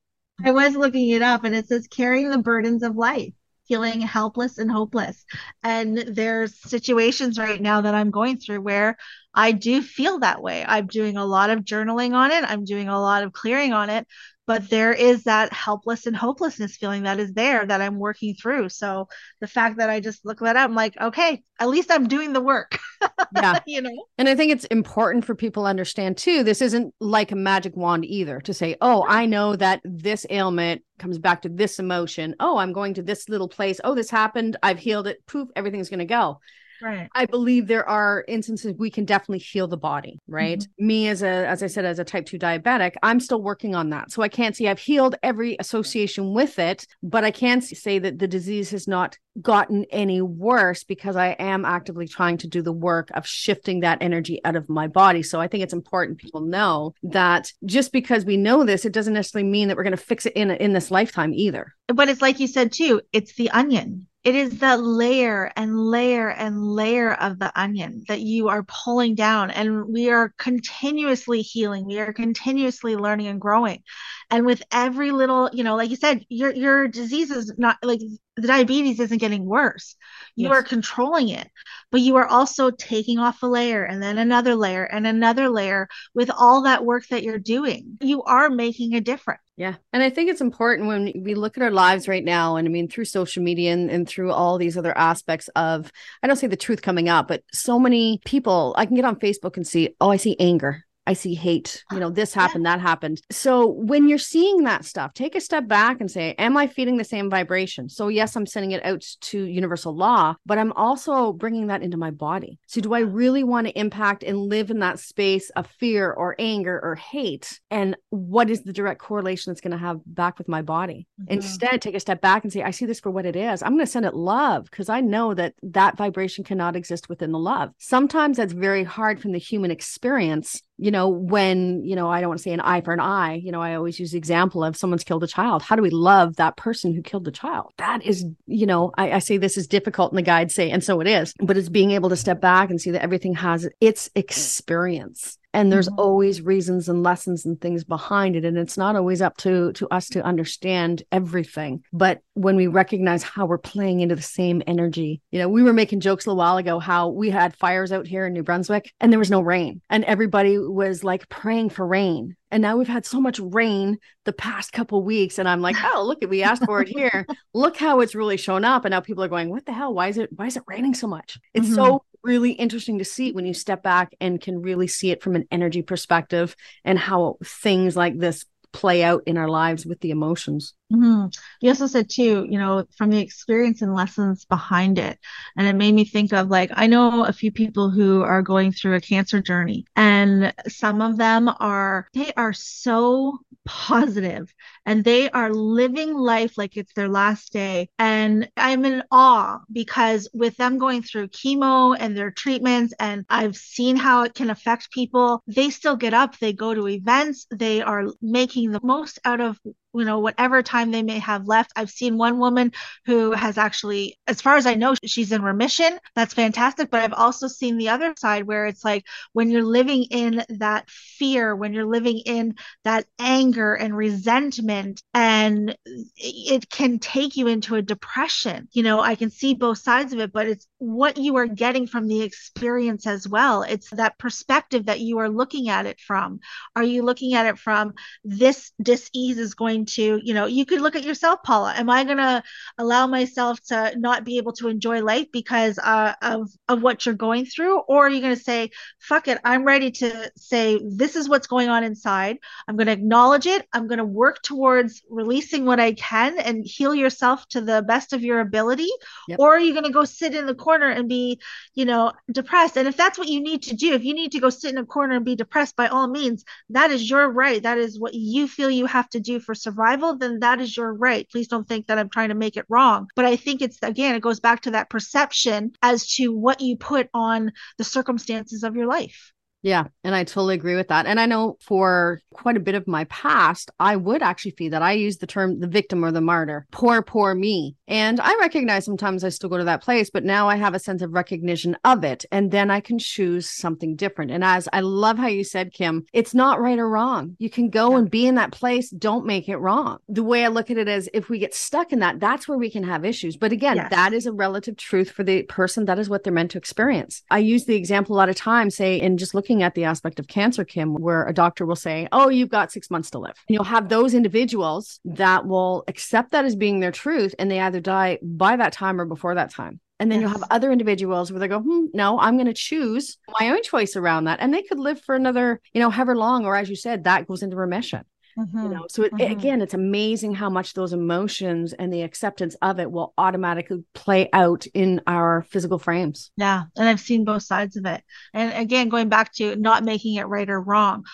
I 0.44 0.50
was 0.50 0.74
looking 0.74 1.10
it 1.10 1.22
up 1.22 1.44
and 1.44 1.54
it 1.54 1.68
says 1.68 1.86
carrying 1.86 2.30
the 2.30 2.38
burdens 2.38 2.82
of 2.82 2.96
life 2.96 3.32
feeling 3.68 4.00
helpless 4.00 4.58
and 4.58 4.70
hopeless. 4.70 5.24
And 5.62 5.98
there's 5.98 6.58
situations 6.68 7.38
right 7.38 7.60
now 7.60 7.80
that 7.80 7.94
I'm 7.94 8.10
going 8.10 8.38
through 8.38 8.60
where 8.60 8.96
I 9.34 9.52
do 9.52 9.82
feel 9.82 10.20
that 10.20 10.42
way. 10.42 10.64
I'm 10.66 10.86
doing 10.86 11.16
a 11.16 11.24
lot 11.24 11.50
of 11.50 11.60
journaling 11.60 12.14
on 12.14 12.30
it, 12.30 12.44
I'm 12.44 12.64
doing 12.64 12.88
a 12.88 13.00
lot 13.00 13.22
of 13.22 13.32
clearing 13.32 13.72
on 13.72 13.90
it, 13.90 14.06
but 14.46 14.70
there 14.70 14.92
is 14.92 15.24
that 15.24 15.52
helpless 15.52 16.06
and 16.06 16.16
hopelessness 16.16 16.76
feeling 16.76 17.02
that 17.02 17.18
is 17.18 17.32
there 17.32 17.66
that 17.66 17.80
I'm 17.80 17.98
working 17.98 18.34
through. 18.34 18.68
So 18.68 19.08
the 19.40 19.48
fact 19.48 19.78
that 19.78 19.90
I 19.90 20.00
just 20.00 20.24
look 20.24 20.38
that 20.38 20.56
up, 20.56 20.70
I'm 20.70 20.74
like, 20.74 20.96
okay, 21.00 21.42
at 21.58 21.68
least 21.68 21.90
I'm 21.90 22.06
doing 22.06 22.32
the 22.32 22.40
work. 22.40 22.78
yeah. 23.36 23.58
you 23.66 23.82
know? 23.82 24.06
And 24.18 24.28
I 24.28 24.36
think 24.36 24.52
it's 24.52 24.64
important 24.66 25.24
for 25.24 25.34
people 25.34 25.64
to 25.64 25.68
understand 25.68 26.16
too. 26.16 26.44
This 26.44 26.62
isn't 26.62 26.94
like 27.00 27.32
a 27.32 27.36
magic 27.36 27.76
wand 27.76 28.04
either 28.04 28.40
to 28.42 28.54
say, 28.54 28.76
oh, 28.80 29.04
I 29.06 29.26
know 29.26 29.56
that 29.56 29.80
this 29.84 30.24
ailment 30.30 30.82
comes 30.98 31.18
back 31.18 31.42
to 31.42 31.48
this 31.48 31.78
emotion. 31.78 32.36
Oh, 32.38 32.56
I'm 32.56 32.72
going 32.72 32.94
to 32.94 33.02
this 33.02 33.28
little 33.28 33.48
place. 33.48 33.80
Oh, 33.82 33.94
this 33.94 34.10
happened. 34.10 34.56
I've 34.62 34.78
healed 34.78 35.08
it. 35.08 35.26
Poof, 35.26 35.48
everything's 35.56 35.90
going 35.90 35.98
to 35.98 36.04
go. 36.04 36.40
Right. 36.82 37.08
I 37.12 37.26
believe 37.26 37.66
there 37.66 37.88
are 37.88 38.24
instances 38.28 38.74
we 38.76 38.90
can 38.90 39.04
definitely 39.04 39.38
heal 39.38 39.68
the 39.68 39.76
body, 39.76 40.20
right? 40.28 40.58
Mm-hmm. 40.58 40.86
Me 40.86 41.08
as 41.08 41.22
a 41.22 41.46
as 41.46 41.62
I 41.62 41.66
said 41.66 41.84
as 41.84 41.98
a 41.98 42.04
type 42.04 42.26
2 42.26 42.38
diabetic, 42.38 42.94
I'm 43.02 43.20
still 43.20 43.40
working 43.40 43.74
on 43.74 43.90
that. 43.90 44.10
So 44.12 44.22
I 44.22 44.28
can't 44.28 44.56
see 44.56 44.68
I've 44.68 44.78
healed 44.78 45.16
every 45.22 45.56
association 45.58 46.32
with 46.32 46.58
it, 46.58 46.86
but 47.02 47.24
I 47.24 47.30
can 47.30 47.60
say 47.60 47.98
that 47.98 48.18
the 48.18 48.28
disease 48.28 48.70
has 48.70 48.86
not 48.86 49.16
gotten 49.42 49.84
any 49.90 50.22
worse 50.22 50.84
because 50.84 51.16
I 51.16 51.28
am 51.38 51.64
actively 51.64 52.08
trying 52.08 52.38
to 52.38 52.48
do 52.48 52.62
the 52.62 52.72
work 52.72 53.10
of 53.14 53.26
shifting 53.26 53.80
that 53.80 53.98
energy 54.00 54.40
out 54.44 54.56
of 54.56 54.68
my 54.68 54.86
body. 54.86 55.22
So 55.22 55.40
I 55.40 55.48
think 55.48 55.62
it's 55.62 55.72
important 55.72 56.18
people 56.18 56.40
know 56.40 56.94
that 57.02 57.52
just 57.64 57.92
because 57.92 58.24
we 58.24 58.36
know 58.36 58.64
this, 58.64 58.84
it 58.84 58.92
doesn't 58.92 59.12
necessarily 59.12 59.48
mean 59.48 59.68
that 59.68 59.76
we're 59.76 59.82
going 59.82 59.90
to 59.90 59.96
fix 59.96 60.26
it 60.26 60.32
in 60.34 60.50
in 60.50 60.72
this 60.72 60.90
lifetime 60.90 61.32
either. 61.34 61.74
But 61.88 62.08
it's 62.08 62.22
like 62.22 62.40
you 62.40 62.46
said 62.46 62.72
too, 62.72 63.00
it's 63.12 63.34
the 63.34 63.50
onion 63.50 64.06
it 64.26 64.34
is 64.34 64.58
the 64.58 64.76
layer 64.76 65.52
and 65.54 65.78
layer 65.78 66.28
and 66.28 66.60
layer 66.60 67.14
of 67.14 67.38
the 67.38 67.52
onion 67.54 68.02
that 68.08 68.22
you 68.22 68.48
are 68.48 68.64
pulling 68.64 69.14
down. 69.14 69.52
And 69.52 69.86
we 69.86 70.10
are 70.10 70.34
continuously 70.36 71.42
healing. 71.42 71.86
We 71.86 72.00
are 72.00 72.12
continuously 72.12 72.96
learning 72.96 73.28
and 73.28 73.40
growing. 73.40 73.84
And 74.28 74.44
with 74.44 74.64
every 74.72 75.12
little, 75.12 75.48
you 75.52 75.62
know, 75.62 75.76
like 75.76 75.90
you 75.90 75.96
said, 75.96 76.26
your 76.28 76.52
your 76.52 76.88
disease 76.88 77.30
is 77.30 77.54
not 77.56 77.76
like 77.84 78.00
the 78.34 78.48
diabetes 78.48 78.98
isn't 78.98 79.18
getting 79.18 79.44
worse. 79.44 79.94
You 80.34 80.48
yes. 80.48 80.56
are 80.56 80.62
controlling 80.64 81.28
it, 81.28 81.48
but 81.92 82.00
you 82.00 82.16
are 82.16 82.26
also 82.26 82.72
taking 82.72 83.20
off 83.20 83.44
a 83.44 83.46
layer 83.46 83.84
and 83.84 84.02
then 84.02 84.18
another 84.18 84.56
layer 84.56 84.82
and 84.82 85.06
another 85.06 85.48
layer 85.48 85.86
with 86.16 86.32
all 86.36 86.62
that 86.62 86.84
work 86.84 87.06
that 87.10 87.22
you're 87.22 87.38
doing. 87.38 87.96
You 88.00 88.24
are 88.24 88.50
making 88.50 88.96
a 88.96 89.00
difference. 89.00 89.45
Yeah. 89.56 89.76
And 89.92 90.02
I 90.02 90.10
think 90.10 90.28
it's 90.28 90.42
important 90.42 90.86
when 90.86 91.12
we 91.24 91.34
look 91.34 91.56
at 91.56 91.62
our 91.62 91.70
lives 91.70 92.08
right 92.08 92.24
now, 92.24 92.56
and 92.56 92.68
I 92.68 92.70
mean, 92.70 92.88
through 92.88 93.06
social 93.06 93.42
media 93.42 93.72
and, 93.72 93.90
and 93.90 94.06
through 94.06 94.32
all 94.32 94.58
these 94.58 94.76
other 94.76 94.96
aspects 94.96 95.48
of, 95.56 95.90
I 96.22 96.26
don't 96.26 96.36
say 96.36 96.46
the 96.46 96.56
truth 96.56 96.82
coming 96.82 97.08
out, 97.08 97.26
but 97.26 97.42
so 97.52 97.78
many 97.78 98.20
people, 98.26 98.74
I 98.76 98.84
can 98.84 98.96
get 98.96 99.06
on 99.06 99.16
Facebook 99.16 99.56
and 99.56 99.66
see, 99.66 99.96
oh, 99.98 100.10
I 100.10 100.18
see 100.18 100.36
anger. 100.38 100.85
I 101.06 101.12
see 101.12 101.34
hate, 101.34 101.84
you 101.92 102.00
know, 102.00 102.10
this 102.10 102.34
happened, 102.34 102.64
yeah. 102.64 102.76
that 102.76 102.80
happened. 102.80 103.22
So 103.30 103.66
when 103.66 104.08
you're 104.08 104.18
seeing 104.18 104.64
that 104.64 104.84
stuff, 104.84 105.14
take 105.14 105.34
a 105.34 105.40
step 105.40 105.68
back 105.68 106.00
and 106.00 106.10
say, 106.10 106.34
Am 106.38 106.56
I 106.56 106.66
feeding 106.66 106.96
the 106.96 107.04
same 107.04 107.30
vibration? 107.30 107.88
So, 107.88 108.08
yes, 108.08 108.36
I'm 108.36 108.46
sending 108.46 108.72
it 108.72 108.84
out 108.84 109.04
to 109.22 109.44
universal 109.44 109.94
law, 109.94 110.34
but 110.44 110.58
I'm 110.58 110.72
also 110.72 111.32
bringing 111.32 111.68
that 111.68 111.82
into 111.82 111.96
my 111.96 112.10
body. 112.10 112.58
So, 112.66 112.80
do 112.80 112.94
I 112.94 113.00
really 113.00 113.44
want 113.44 113.66
to 113.66 113.78
impact 113.78 114.22
and 114.22 114.38
live 114.38 114.70
in 114.70 114.80
that 114.80 114.98
space 114.98 115.50
of 115.50 115.66
fear 115.66 116.12
or 116.12 116.34
anger 116.38 116.80
or 116.82 116.96
hate? 116.96 117.60
And 117.70 117.96
what 118.10 118.50
is 118.50 118.62
the 118.62 118.72
direct 118.72 119.00
correlation 119.00 119.52
that's 119.52 119.60
going 119.60 119.72
to 119.72 119.78
have 119.78 120.00
back 120.06 120.38
with 120.38 120.48
my 120.48 120.62
body? 120.62 121.06
Mm-hmm. 121.20 121.34
Instead, 121.34 121.82
take 121.82 121.94
a 121.94 122.00
step 122.00 122.20
back 122.20 122.42
and 122.42 122.52
say, 122.52 122.62
I 122.62 122.70
see 122.70 122.86
this 122.86 123.00
for 123.00 123.10
what 123.10 123.26
it 123.26 123.36
is. 123.36 123.62
I'm 123.62 123.74
going 123.74 123.86
to 123.86 123.90
send 123.90 124.06
it 124.06 124.14
love 124.14 124.64
because 124.64 124.88
I 124.88 125.00
know 125.00 125.34
that 125.34 125.54
that 125.62 125.96
vibration 125.96 126.44
cannot 126.44 126.76
exist 126.76 127.08
within 127.08 127.32
the 127.32 127.38
love. 127.38 127.70
Sometimes 127.78 128.36
that's 128.36 128.52
very 128.52 128.84
hard 128.84 129.20
from 129.20 129.32
the 129.32 129.38
human 129.38 129.70
experience 129.70 130.62
you 130.78 130.90
know, 130.90 131.08
when, 131.08 131.82
you 131.84 131.96
know, 131.96 132.08
I 132.08 132.20
don't 132.20 132.28
want 132.28 132.38
to 132.38 132.42
say 132.42 132.52
an 132.52 132.60
eye 132.60 132.82
for 132.82 132.92
an 132.92 133.00
eye, 133.00 133.34
you 133.34 133.50
know, 133.50 133.62
I 133.62 133.74
always 133.74 133.98
use 133.98 134.10
the 134.12 134.18
example 134.18 134.62
of 134.62 134.76
someone's 134.76 135.04
killed 135.04 135.24
a 135.24 135.26
child. 135.26 135.62
How 135.62 135.76
do 135.76 135.82
we 135.82 135.90
love 135.90 136.36
that 136.36 136.56
person 136.56 136.94
who 136.94 137.02
killed 137.02 137.24
the 137.24 137.30
child? 137.30 137.72
That 137.78 138.04
is, 138.04 138.24
you 138.46 138.66
know, 138.66 138.92
I, 138.96 139.12
I 139.12 139.18
say 139.20 139.38
this 139.38 139.56
is 139.56 139.66
difficult 139.66 140.12
and 140.12 140.18
the 140.18 140.22
guides 140.22 140.54
say, 140.54 140.70
and 140.70 140.84
so 140.84 141.00
it 141.00 141.06
is, 141.06 141.32
but 141.40 141.56
it's 141.56 141.68
being 141.68 141.92
able 141.92 142.10
to 142.10 142.16
step 142.16 142.40
back 142.40 142.68
and 142.70 142.80
see 142.80 142.90
that 142.90 143.02
everything 143.02 143.34
has 143.34 143.68
its 143.80 144.10
experience 144.14 145.38
and 145.52 145.72
there's 145.72 145.88
mm-hmm. 145.88 146.00
always 146.00 146.42
reasons 146.42 146.88
and 146.88 147.02
lessons 147.02 147.46
and 147.46 147.60
things 147.60 147.84
behind 147.84 148.36
it. 148.36 148.44
And 148.44 148.58
it's 148.58 148.76
not 148.76 148.96
always 148.96 149.22
up 149.22 149.36
to 149.38 149.72
to 149.74 149.88
us 149.88 150.08
to 150.10 150.24
understand 150.24 151.02
everything. 151.10 151.82
But 151.92 152.20
when 152.34 152.56
we 152.56 152.66
recognize 152.66 153.22
how 153.22 153.46
we're 153.46 153.58
playing 153.58 154.00
into 154.00 154.14
the 154.14 154.22
same 154.22 154.62
energy 154.66 155.22
you 155.30 155.38
know 155.38 155.48
we 155.48 155.62
were 155.62 155.72
making 155.72 156.00
jokes 156.00 156.26
a 156.26 156.28
little 156.28 156.38
while 156.38 156.58
ago 156.58 156.78
how 156.78 157.08
we 157.08 157.30
had 157.30 157.56
fires 157.56 157.92
out 157.92 158.06
here 158.06 158.26
in 158.26 158.34
new 158.34 158.42
brunswick 158.42 158.92
and 159.00 159.10
there 159.10 159.18
was 159.18 159.30
no 159.30 159.40
rain 159.40 159.80
and 159.88 160.04
everybody 160.04 160.58
was 160.58 161.02
like 161.02 161.28
praying 161.30 161.70
for 161.70 161.86
rain. 161.86 162.36
And 162.50 162.62
now 162.62 162.76
we've 162.76 162.86
had 162.86 163.04
so 163.04 163.20
much 163.20 163.40
rain 163.40 163.98
the 164.24 164.32
past 164.32 164.72
couple 164.72 165.02
weeks 165.02 165.38
and 165.38 165.48
i'm 165.48 165.62
like 165.62 165.76
oh 165.82 166.04
look 166.04 166.22
at 166.22 166.28
we 166.28 166.42
asked 166.42 166.64
for 166.64 166.82
it 166.82 166.88
here. 166.88 167.26
Look 167.54 167.76
how 167.78 168.00
it's 168.00 168.14
really 168.14 168.36
shown 168.36 168.64
up. 168.64 168.84
And 168.84 168.92
now 168.92 169.00
people 169.00 169.24
are 169.24 169.28
going 169.28 169.48
what 169.48 169.64
the 169.64 169.72
hell? 169.72 169.94
Why 169.94 170.08
is 170.08 170.18
it 170.18 170.30
why 170.34 170.46
is 170.46 170.56
it 170.56 170.62
raining 170.66 170.94
so 170.94 171.06
much? 171.06 171.38
It's 171.54 171.66
mm-hmm. 171.66 171.74
so 171.74 172.04
really 172.26 172.52
interesting 172.52 172.98
to 172.98 173.04
see 173.04 173.32
when 173.32 173.46
you 173.46 173.54
step 173.54 173.82
back 173.82 174.14
and 174.20 174.40
can 174.40 174.60
really 174.60 174.88
see 174.88 175.10
it 175.10 175.22
from 175.22 175.36
an 175.36 175.46
energy 175.50 175.82
perspective 175.82 176.54
and 176.84 176.98
how 176.98 177.38
things 177.42 177.96
like 177.96 178.18
this 178.18 178.44
play 178.72 179.02
out 179.02 179.22
in 179.26 179.38
our 179.38 179.48
lives 179.48 179.86
with 179.86 180.00
the 180.00 180.10
emotions. 180.10 180.74
Mm-hmm. 180.92 181.28
You 181.62 181.70
also 181.70 181.86
said 181.86 182.10
too, 182.10 182.46
you 182.48 182.58
know, 182.58 182.84
from 182.94 183.08
the 183.10 183.20
experience 183.20 183.80
and 183.80 183.94
lessons 183.94 184.44
behind 184.44 184.98
it. 184.98 185.18
And 185.56 185.66
it 185.66 185.74
made 185.74 185.94
me 185.94 186.04
think 186.04 186.34
of 186.34 186.48
like, 186.48 186.70
I 186.74 186.86
know 186.86 187.24
a 187.24 187.32
few 187.32 187.50
people 187.50 187.88
who 187.88 188.22
are 188.22 188.42
going 188.42 188.72
through 188.72 188.96
a 188.96 189.00
cancer 189.00 189.40
journey 189.40 189.86
and 189.96 190.52
some 190.68 191.00
of 191.00 191.16
them 191.16 191.50
are, 191.58 192.06
they 192.12 192.32
are 192.36 192.52
so 192.52 193.38
positive 193.66 194.52
and 194.86 195.04
they 195.04 195.28
are 195.30 195.52
living 195.52 196.14
life 196.14 196.56
like 196.56 196.76
it's 196.76 196.92
their 196.94 197.08
last 197.08 197.52
day. 197.52 197.88
And 197.98 198.48
I'm 198.56 198.84
in 198.84 199.02
awe 199.10 199.58
because 199.70 200.28
with 200.32 200.56
them 200.56 200.78
going 200.78 201.02
through 201.02 201.28
chemo 201.28 201.96
and 201.98 202.16
their 202.16 202.30
treatments, 202.30 202.94
and 202.98 203.24
I've 203.28 203.56
seen 203.56 203.96
how 203.96 204.22
it 204.22 204.34
can 204.34 204.50
affect 204.50 204.90
people, 204.90 205.42
they 205.46 205.70
still 205.70 205.96
get 205.96 206.14
up, 206.14 206.38
they 206.38 206.52
go 206.52 206.74
to 206.74 206.88
events, 206.88 207.46
they 207.50 207.82
are 207.82 208.06
making 208.22 208.70
the 208.70 208.80
most 208.82 209.18
out 209.24 209.40
of 209.40 209.58
you 209.98 210.04
know 210.04 210.18
whatever 210.18 210.62
time 210.62 210.90
they 210.90 211.02
may 211.02 211.18
have 211.18 211.46
left. 211.46 211.72
I've 211.76 211.90
seen 211.90 212.18
one 212.18 212.38
woman 212.38 212.72
who 213.06 213.32
has 213.32 213.58
actually 213.58 214.18
as 214.26 214.40
far 214.40 214.56
as 214.56 214.66
i 214.66 214.74
know 214.74 214.94
she's 215.04 215.32
in 215.32 215.42
remission. 215.42 215.98
That's 216.14 216.34
fantastic. 216.34 216.90
But 216.90 217.02
i've 217.02 217.12
also 217.12 217.48
seen 217.48 217.78
the 217.78 217.88
other 217.90 218.14
side 218.18 218.46
where 218.46 218.66
it's 218.66 218.84
like 218.84 219.04
when 219.32 219.50
you're 219.50 219.62
living 219.62 220.04
in 220.10 220.44
that 220.48 220.88
fear 220.90 221.54
when 221.54 221.72
you're 221.72 221.86
living 221.86 222.18
in 222.26 222.54
that 222.84 223.06
anger 223.18 223.74
and 223.74 223.96
resentment 223.96 225.02
and 225.14 225.76
it 226.16 226.68
can 226.70 226.98
take 226.98 227.36
you 227.36 227.46
into 227.46 227.74
a 227.74 227.82
depression. 227.82 228.68
You 228.72 228.82
know 228.82 229.00
i 229.00 229.14
can 229.14 229.30
see 229.30 229.54
both 229.54 229.78
sides 229.78 230.12
of 230.12 230.20
it 230.20 230.32
but 230.32 230.46
it's 230.46 230.66
what 230.78 231.16
you 231.16 231.36
are 231.36 231.46
getting 231.46 231.86
from 231.86 232.06
the 232.06 232.22
experience 232.22 233.06
as 233.06 233.26
well. 233.28 233.62
It's 233.62 233.90
that 233.90 234.18
perspective 234.18 234.86
that 234.86 235.00
you 235.00 235.18
are 235.18 235.28
looking 235.28 235.68
at 235.68 235.86
it 235.86 236.00
from. 236.00 236.40
Are 236.74 236.82
you 236.82 237.02
looking 237.02 237.34
at 237.34 237.46
it 237.46 237.58
from 237.58 237.94
this 238.24 238.72
dis-ease 238.82 239.38
is 239.38 239.54
going 239.54 239.85
to, 239.86 240.20
you 240.22 240.34
know, 240.34 240.46
you 240.46 240.66
could 240.66 240.80
look 240.80 240.96
at 240.96 241.04
yourself, 241.04 241.42
Paula. 241.42 241.72
Am 241.74 241.88
I 241.88 242.04
going 242.04 242.18
to 242.18 242.42
allow 242.78 243.06
myself 243.06 243.60
to 243.68 243.94
not 243.96 244.24
be 244.24 244.38
able 244.38 244.52
to 244.54 244.68
enjoy 244.68 245.02
life 245.02 245.28
because 245.32 245.78
uh, 245.78 246.14
of 246.22 246.50
of 246.68 246.82
what 246.82 247.06
you're 247.06 247.14
going 247.14 247.46
through, 247.46 247.78
or 247.80 248.06
are 248.06 248.10
you 248.10 248.20
going 248.20 248.34
to 248.34 248.42
say, 248.42 248.70
"Fuck 248.98 249.28
it, 249.28 249.38
I'm 249.44 249.64
ready 249.64 249.90
to 249.92 250.30
say 250.36 250.80
this 250.84 251.16
is 251.16 251.28
what's 251.28 251.46
going 251.46 251.68
on 251.68 251.84
inside. 251.84 252.38
I'm 252.68 252.76
going 252.76 252.86
to 252.86 252.92
acknowledge 252.92 253.46
it. 253.46 253.66
I'm 253.72 253.86
going 253.86 253.98
to 253.98 254.04
work 254.04 254.42
towards 254.42 255.02
releasing 255.08 255.64
what 255.64 255.80
I 255.80 255.92
can 255.92 256.38
and 256.38 256.64
heal 256.66 256.94
yourself 256.94 257.46
to 257.48 257.60
the 257.60 257.82
best 257.82 258.12
of 258.12 258.22
your 258.22 258.40
ability." 258.40 258.90
Yep. 259.28 259.38
Or 259.38 259.54
are 259.54 259.60
you 259.60 259.72
going 259.72 259.84
to 259.84 259.92
go 259.92 260.04
sit 260.04 260.34
in 260.34 260.46
the 260.46 260.54
corner 260.54 260.88
and 260.88 261.08
be, 261.08 261.40
you 261.74 261.84
know, 261.84 262.12
depressed? 262.30 262.76
And 262.76 262.88
if 262.88 262.96
that's 262.96 263.18
what 263.18 263.28
you 263.28 263.40
need 263.40 263.62
to 263.62 263.74
do, 263.74 263.94
if 263.94 264.04
you 264.04 264.14
need 264.14 264.32
to 264.32 264.40
go 264.40 264.50
sit 264.50 264.72
in 264.72 264.78
a 264.78 264.84
corner 264.84 265.16
and 265.16 265.24
be 265.24 265.36
depressed, 265.36 265.76
by 265.76 265.88
all 265.88 266.08
means, 266.08 266.44
that 266.70 266.90
is 266.90 267.08
your 267.08 267.28
right. 267.30 267.62
That 267.62 267.78
is 267.78 267.98
what 267.98 268.14
you 268.14 268.48
feel 268.48 268.70
you 268.70 268.86
have 268.86 269.08
to 269.10 269.20
do 269.20 269.40
for 269.40 269.54
survival 269.54 269.75
survival, 269.76 270.16
then 270.16 270.40
that 270.40 270.60
is 270.60 270.76
your 270.76 270.92
right. 270.92 271.28
Please 271.30 271.48
don't 271.48 271.68
think 271.68 271.86
that 271.86 271.98
I'm 271.98 272.08
trying 272.08 272.30
to 272.30 272.34
make 272.34 272.56
it 272.56 272.64
wrong. 272.68 273.08
But 273.14 273.24
I 273.24 273.36
think 273.36 273.62
it's, 273.62 273.78
again, 273.82 274.14
it 274.14 274.22
goes 274.22 274.40
back 274.40 274.62
to 274.62 274.70
that 274.72 274.90
perception 274.90 275.72
as 275.82 276.06
to 276.14 276.28
what 276.28 276.60
you 276.60 276.76
put 276.76 277.08
on 277.12 277.52
the 277.78 277.84
circumstances 277.84 278.62
of 278.62 278.74
your 278.74 278.86
life. 278.86 279.32
Yeah, 279.62 279.84
and 280.04 280.14
I 280.14 280.24
totally 280.24 280.54
agree 280.54 280.76
with 280.76 280.88
that. 280.88 281.06
And 281.06 281.18
I 281.18 281.26
know 281.26 281.56
for 281.60 282.20
quite 282.32 282.56
a 282.56 282.60
bit 282.60 282.74
of 282.74 282.86
my 282.86 283.04
past, 283.04 283.70
I 283.80 283.96
would 283.96 284.22
actually 284.22 284.52
feel 284.52 284.70
that 284.70 284.82
I 284.82 284.92
use 284.92 285.16
the 285.18 285.26
term 285.26 285.58
the 285.58 285.66
victim 285.66 286.04
or 286.04 286.12
the 286.12 286.20
martyr. 286.20 286.66
Poor, 286.70 287.02
poor 287.02 287.34
me. 287.34 287.75
And 287.88 288.20
I 288.20 288.36
recognize 288.36 288.84
sometimes 288.84 289.24
I 289.24 289.30
still 289.30 289.48
go 289.48 289.58
to 289.58 289.64
that 289.64 289.82
place, 289.82 290.10
but 290.10 290.24
now 290.24 290.48
I 290.48 290.56
have 290.56 290.74
a 290.74 290.78
sense 290.78 291.02
of 291.02 291.14
recognition 291.14 291.76
of 291.84 292.04
it. 292.04 292.24
And 292.30 292.50
then 292.50 292.70
I 292.70 292.80
can 292.80 292.98
choose 292.98 293.48
something 293.48 293.96
different. 293.96 294.30
And 294.30 294.44
as 294.44 294.68
I 294.72 294.80
love 294.80 295.18
how 295.18 295.28
you 295.28 295.44
said, 295.44 295.72
Kim, 295.72 296.04
it's 296.12 296.34
not 296.34 296.60
right 296.60 296.78
or 296.78 296.88
wrong. 296.88 297.36
You 297.38 297.50
can 297.50 297.70
go 297.70 297.92
yeah. 297.92 297.98
and 297.98 298.10
be 298.10 298.26
in 298.26 298.34
that 298.36 298.52
place. 298.52 298.90
Don't 298.90 299.26
make 299.26 299.48
it 299.48 299.56
wrong. 299.56 299.98
The 300.08 300.22
way 300.22 300.44
I 300.44 300.48
look 300.48 300.70
at 300.70 300.78
it 300.78 300.88
is 300.88 301.08
if 301.14 301.28
we 301.28 301.38
get 301.38 301.54
stuck 301.54 301.92
in 301.92 302.00
that, 302.00 302.20
that's 302.20 302.46
where 302.46 302.58
we 302.58 302.70
can 302.70 302.84
have 302.84 303.04
issues. 303.04 303.36
But 303.36 303.52
again, 303.52 303.76
yes. 303.76 303.90
that 303.90 304.12
is 304.12 304.26
a 304.26 304.32
relative 304.32 304.76
truth 304.76 305.10
for 305.10 305.24
the 305.24 305.42
person. 305.44 305.86
That 305.86 305.98
is 305.98 306.08
what 306.08 306.24
they're 306.24 306.32
meant 306.32 306.50
to 306.52 306.58
experience. 306.58 307.22
I 307.30 307.38
use 307.38 307.64
the 307.64 307.76
example 307.76 308.14
a 308.14 308.18
lot 308.18 308.28
of 308.28 308.36
times, 308.36 308.76
say, 308.76 309.00
in 309.00 309.16
just 309.16 309.34
looking 309.34 309.46
looking 309.46 309.62
at 309.62 309.74
the 309.74 309.84
aspect 309.84 310.18
of 310.18 310.26
cancer, 310.26 310.64
Kim, 310.64 310.94
where 310.94 311.24
a 311.26 311.32
doctor 311.32 311.64
will 311.64 311.76
say, 311.76 312.08
Oh, 312.10 312.28
you've 312.28 312.48
got 312.48 312.72
six 312.72 312.90
months 312.90 313.10
to 313.10 313.18
live. 313.18 313.34
And 313.48 313.54
you'll 313.54 313.64
have 313.64 313.88
those 313.88 314.12
individuals 314.12 315.00
that 315.04 315.46
will 315.46 315.84
accept 315.88 316.32
that 316.32 316.44
as 316.44 316.56
being 316.56 316.80
their 316.80 316.92
truth 316.92 317.34
and 317.38 317.50
they 317.50 317.60
either 317.60 317.75
die 317.80 318.18
by 318.22 318.56
that 318.56 318.72
time 318.72 319.00
or 319.00 319.04
before 319.04 319.34
that 319.34 319.50
time. 319.50 319.80
And 319.98 320.10
then 320.10 320.20
yes. 320.20 320.28
you'll 320.28 320.40
have 320.40 320.48
other 320.50 320.70
individuals 320.70 321.32
where 321.32 321.40
they 321.40 321.48
go, 321.48 321.60
hmm, 321.60 321.86
no, 321.94 322.20
I'm 322.20 322.36
going 322.36 322.46
to 322.46 322.54
choose 322.54 323.16
my 323.40 323.48
own 323.48 323.62
choice 323.62 323.96
around 323.96 324.24
that. 324.24 324.40
And 324.40 324.52
they 324.52 324.62
could 324.62 324.78
live 324.78 325.00
for 325.00 325.14
another, 325.14 325.60
you 325.72 325.80
know, 325.80 325.88
however 325.88 326.16
long, 326.16 326.44
or 326.44 326.54
as 326.54 326.68
you 326.68 326.76
said, 326.76 327.04
that 327.04 327.26
goes 327.26 327.42
into 327.42 327.56
remission. 327.56 328.04
Mm-hmm. 328.38 328.62
You 328.62 328.68
know, 328.68 328.86
so 328.90 329.02
it, 329.04 329.12
mm-hmm. 329.14 329.32
again, 329.32 329.62
it's 329.62 329.72
amazing 329.72 330.34
how 330.34 330.50
much 330.50 330.74
those 330.74 330.92
emotions 330.92 331.72
and 331.72 331.90
the 331.90 332.02
acceptance 332.02 332.54
of 332.60 332.78
it 332.78 332.90
will 332.90 333.14
automatically 333.16 333.84
play 333.94 334.28
out 334.32 334.66
in 334.74 335.00
our 335.06 335.46
physical 335.48 335.78
frames. 335.78 336.30
Yeah, 336.36 336.64
and 336.76 336.86
I've 336.86 337.00
seen 337.00 337.24
both 337.24 337.44
sides 337.44 337.76
of 337.76 337.86
it. 337.86 338.04
And 338.34 338.52
again, 338.52 338.90
going 338.90 339.08
back 339.08 339.32
to 339.36 339.56
not 339.56 339.84
making 339.84 340.16
it 340.16 340.24
right 340.24 340.50
or 340.50 340.60
wrong, 340.60 341.04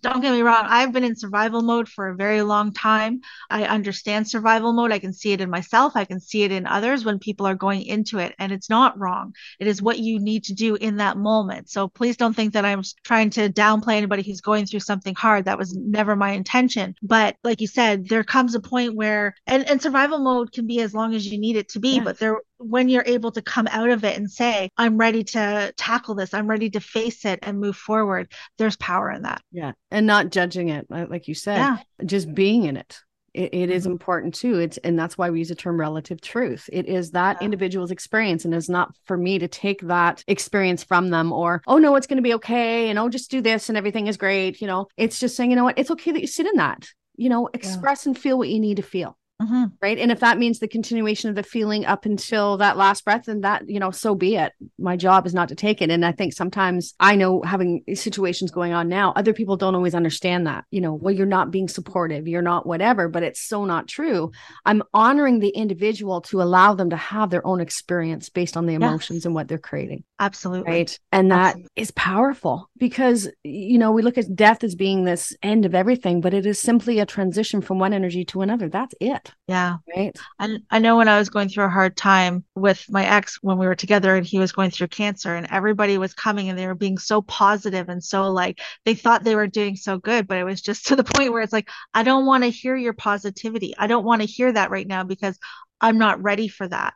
don't 0.00 0.20
get 0.20 0.32
me 0.32 0.42
wrong, 0.42 0.64
I've 0.66 0.92
been 0.92 1.04
in 1.04 1.16
survival 1.16 1.62
mode 1.62 1.88
for 1.88 2.08
a 2.08 2.16
very 2.16 2.42
long 2.42 2.72
time. 2.72 3.20
I 3.50 3.64
understand 3.64 4.28
survival 4.28 4.72
mode. 4.72 4.92
I 4.92 4.98
can 4.98 5.12
see 5.12 5.32
it 5.32 5.40
in 5.40 5.50
myself. 5.50 5.92
I 5.96 6.04
can 6.04 6.20
see 6.20 6.42
it 6.42 6.52
in 6.52 6.66
others 6.66 7.04
when 7.04 7.18
people 7.18 7.46
are 7.46 7.54
going 7.54 7.82
into 7.82 8.18
it. 8.18 8.34
And 8.38 8.52
it's 8.52 8.70
not 8.70 8.98
wrong. 8.98 9.34
It 9.60 9.66
is 9.66 9.82
what 9.82 9.98
you 9.98 10.18
need 10.18 10.44
to 10.44 10.54
do 10.54 10.76
in 10.76 10.96
that 10.96 11.16
moment. 11.16 11.70
So 11.70 11.88
please 11.88 12.16
don't 12.16 12.34
think 12.34 12.54
that 12.54 12.64
I'm 12.64 12.82
trying 13.04 13.30
to 13.30 13.48
downplay 13.48 13.94
anybody 13.94 14.22
who's 14.22 14.40
going 14.40 14.66
through 14.66 14.80
something 14.80 15.14
hard. 15.14 15.44
That 15.44 15.58
was 15.58 15.74
never 15.74 16.16
my 16.16 16.32
intention. 16.32 16.94
But 17.02 17.36
like 17.44 17.60
you 17.60 17.66
said, 17.66 18.08
there 18.08 18.24
comes 18.24 18.54
a 18.54 18.60
point 18.60 18.94
where, 18.94 19.34
and, 19.46 19.68
and 19.68 19.80
survival 19.80 20.18
mode 20.18 20.52
can 20.52 20.66
be 20.66 20.80
as 20.80 20.94
long 20.94 21.14
as 21.14 21.26
you 21.26 21.38
need 21.38 21.56
it 21.56 21.68
to 21.70 21.80
be, 21.80 21.96
yeah. 21.96 22.04
but 22.04 22.18
there 22.18 22.38
when 22.62 22.88
you're 22.88 23.04
able 23.06 23.32
to 23.32 23.42
come 23.42 23.68
out 23.70 23.90
of 23.90 24.04
it 24.04 24.16
and 24.16 24.30
say, 24.30 24.70
I'm 24.76 24.96
ready 24.96 25.24
to 25.24 25.72
tackle 25.76 26.14
this, 26.14 26.34
I'm 26.34 26.48
ready 26.48 26.70
to 26.70 26.80
face 26.80 27.24
it 27.24 27.40
and 27.42 27.60
move 27.60 27.76
forward, 27.76 28.32
there's 28.58 28.76
power 28.76 29.10
in 29.10 29.22
that. 29.22 29.42
Yeah. 29.50 29.72
And 29.90 30.06
not 30.06 30.30
judging 30.30 30.68
it, 30.68 30.86
like 30.90 31.28
you 31.28 31.34
said, 31.34 31.58
yeah. 31.58 31.78
just 32.04 32.34
being 32.34 32.64
in 32.64 32.76
it. 32.76 32.98
It, 33.34 33.54
it 33.54 33.70
is 33.70 33.84
mm-hmm. 33.84 33.92
important 33.92 34.34
too. 34.34 34.58
It's 34.58 34.76
and 34.78 34.98
that's 34.98 35.16
why 35.16 35.30
we 35.30 35.38
use 35.38 35.48
the 35.48 35.54
term 35.54 35.80
relative 35.80 36.20
truth. 36.20 36.68
It 36.72 36.86
is 36.86 37.12
that 37.12 37.38
yeah. 37.40 37.46
individual's 37.46 37.90
experience, 37.90 38.44
and 38.44 38.54
it's 38.54 38.68
not 38.68 38.94
for 39.06 39.16
me 39.16 39.38
to 39.38 39.48
take 39.48 39.80
that 39.82 40.22
experience 40.28 40.84
from 40.84 41.10
them 41.10 41.32
or 41.32 41.62
oh 41.66 41.78
no, 41.78 41.96
it's 41.96 42.06
going 42.06 42.18
to 42.18 42.22
be 42.22 42.34
okay, 42.34 42.90
and 42.90 42.98
oh 42.98 43.08
just 43.08 43.30
do 43.30 43.40
this 43.40 43.68
and 43.68 43.78
everything 43.78 44.06
is 44.06 44.16
great. 44.16 44.60
You 44.60 44.66
know, 44.66 44.88
it's 44.96 45.18
just 45.18 45.36
saying 45.36 45.50
you 45.50 45.56
know 45.56 45.64
what, 45.64 45.78
it's 45.78 45.90
okay 45.92 46.12
that 46.12 46.20
you 46.20 46.26
sit 46.26 46.46
in 46.46 46.56
that. 46.56 46.86
You 47.16 47.28
know, 47.28 47.48
express 47.52 48.04
yeah. 48.04 48.10
and 48.10 48.18
feel 48.18 48.38
what 48.38 48.48
you 48.48 48.60
need 48.60 48.76
to 48.76 48.82
feel. 48.82 49.16
Mm-hmm. 49.42 49.64
Right. 49.80 49.98
And 49.98 50.12
if 50.12 50.20
that 50.20 50.38
means 50.38 50.58
the 50.58 50.68
continuation 50.68 51.28
of 51.28 51.36
the 51.36 51.42
feeling 51.42 51.84
up 51.84 52.06
until 52.06 52.58
that 52.58 52.76
last 52.76 53.04
breath, 53.04 53.24
then 53.24 53.40
that, 53.40 53.68
you 53.68 53.80
know, 53.80 53.90
so 53.90 54.14
be 54.14 54.36
it. 54.36 54.52
My 54.78 54.96
job 54.96 55.26
is 55.26 55.34
not 55.34 55.48
to 55.48 55.54
take 55.54 55.82
it. 55.82 55.90
And 55.90 56.04
I 56.04 56.12
think 56.12 56.32
sometimes 56.32 56.94
I 57.00 57.16
know 57.16 57.42
having 57.42 57.82
situations 57.94 58.50
going 58.50 58.72
on 58.72 58.88
now, 58.88 59.12
other 59.16 59.32
people 59.32 59.56
don't 59.56 59.74
always 59.74 59.94
understand 59.94 60.46
that, 60.46 60.64
you 60.70 60.80
know, 60.80 60.94
well, 60.94 61.14
you're 61.14 61.26
not 61.26 61.50
being 61.50 61.68
supportive, 61.68 62.28
you're 62.28 62.42
not 62.42 62.66
whatever, 62.66 63.08
but 63.08 63.22
it's 63.22 63.40
so 63.40 63.64
not 63.64 63.88
true. 63.88 64.30
I'm 64.64 64.82
honoring 64.94 65.40
the 65.40 65.48
individual 65.48 66.20
to 66.22 66.40
allow 66.40 66.74
them 66.74 66.90
to 66.90 66.96
have 66.96 67.30
their 67.30 67.46
own 67.46 67.60
experience 67.60 68.28
based 68.28 68.56
on 68.56 68.66
the 68.66 68.74
emotions 68.74 69.18
yes. 69.18 69.24
and 69.24 69.34
what 69.34 69.48
they're 69.48 69.58
creating. 69.58 70.04
Absolutely. 70.20 70.70
Right. 70.70 70.98
And 71.10 71.32
that 71.32 71.56
Absolutely. 71.56 71.70
is 71.76 71.90
powerful 71.92 72.70
because, 72.78 73.28
you 73.42 73.78
know, 73.78 73.90
we 73.90 74.02
look 74.02 74.18
at 74.18 74.36
death 74.36 74.62
as 74.62 74.76
being 74.76 75.04
this 75.04 75.34
end 75.42 75.64
of 75.64 75.74
everything, 75.74 76.20
but 76.20 76.32
it 76.32 76.46
is 76.46 76.60
simply 76.60 77.00
a 77.00 77.06
transition 77.06 77.60
from 77.60 77.80
one 77.80 77.92
energy 77.92 78.24
to 78.26 78.42
another. 78.42 78.68
That's 78.68 78.94
it. 79.00 79.31
Yeah. 79.48 79.78
Right. 79.94 80.16
And 80.38 80.60
I 80.70 80.78
know 80.78 80.96
when 80.96 81.08
I 81.08 81.18
was 81.18 81.28
going 81.28 81.48
through 81.48 81.64
a 81.64 81.70
hard 81.70 81.96
time 81.96 82.44
with 82.54 82.84
my 82.88 83.04
ex 83.04 83.38
when 83.42 83.58
we 83.58 83.66
were 83.66 83.74
together 83.74 84.14
and 84.16 84.24
he 84.24 84.38
was 84.38 84.52
going 84.52 84.70
through 84.70 84.88
cancer 84.88 85.34
and 85.34 85.48
everybody 85.50 85.98
was 85.98 86.14
coming 86.14 86.48
and 86.48 86.58
they 86.58 86.66
were 86.66 86.74
being 86.74 86.96
so 86.96 87.22
positive 87.22 87.88
and 87.88 88.02
so 88.02 88.30
like 88.30 88.60
they 88.84 88.94
thought 88.94 89.24
they 89.24 89.34
were 89.34 89.48
doing 89.48 89.76
so 89.76 89.98
good, 89.98 90.26
but 90.28 90.38
it 90.38 90.44
was 90.44 90.62
just 90.62 90.86
to 90.88 90.96
the 90.96 91.04
point 91.04 91.32
where 91.32 91.42
it's 91.42 91.52
like, 91.52 91.68
I 91.92 92.02
don't 92.02 92.26
want 92.26 92.44
to 92.44 92.50
hear 92.50 92.76
your 92.76 92.94
positivity. 92.94 93.74
I 93.76 93.88
don't 93.88 94.04
want 94.04 94.22
to 94.22 94.26
hear 94.26 94.52
that 94.52 94.70
right 94.70 94.86
now 94.86 95.04
because 95.04 95.38
I'm 95.80 95.98
not 95.98 96.22
ready 96.22 96.48
for 96.48 96.68
that. 96.68 96.94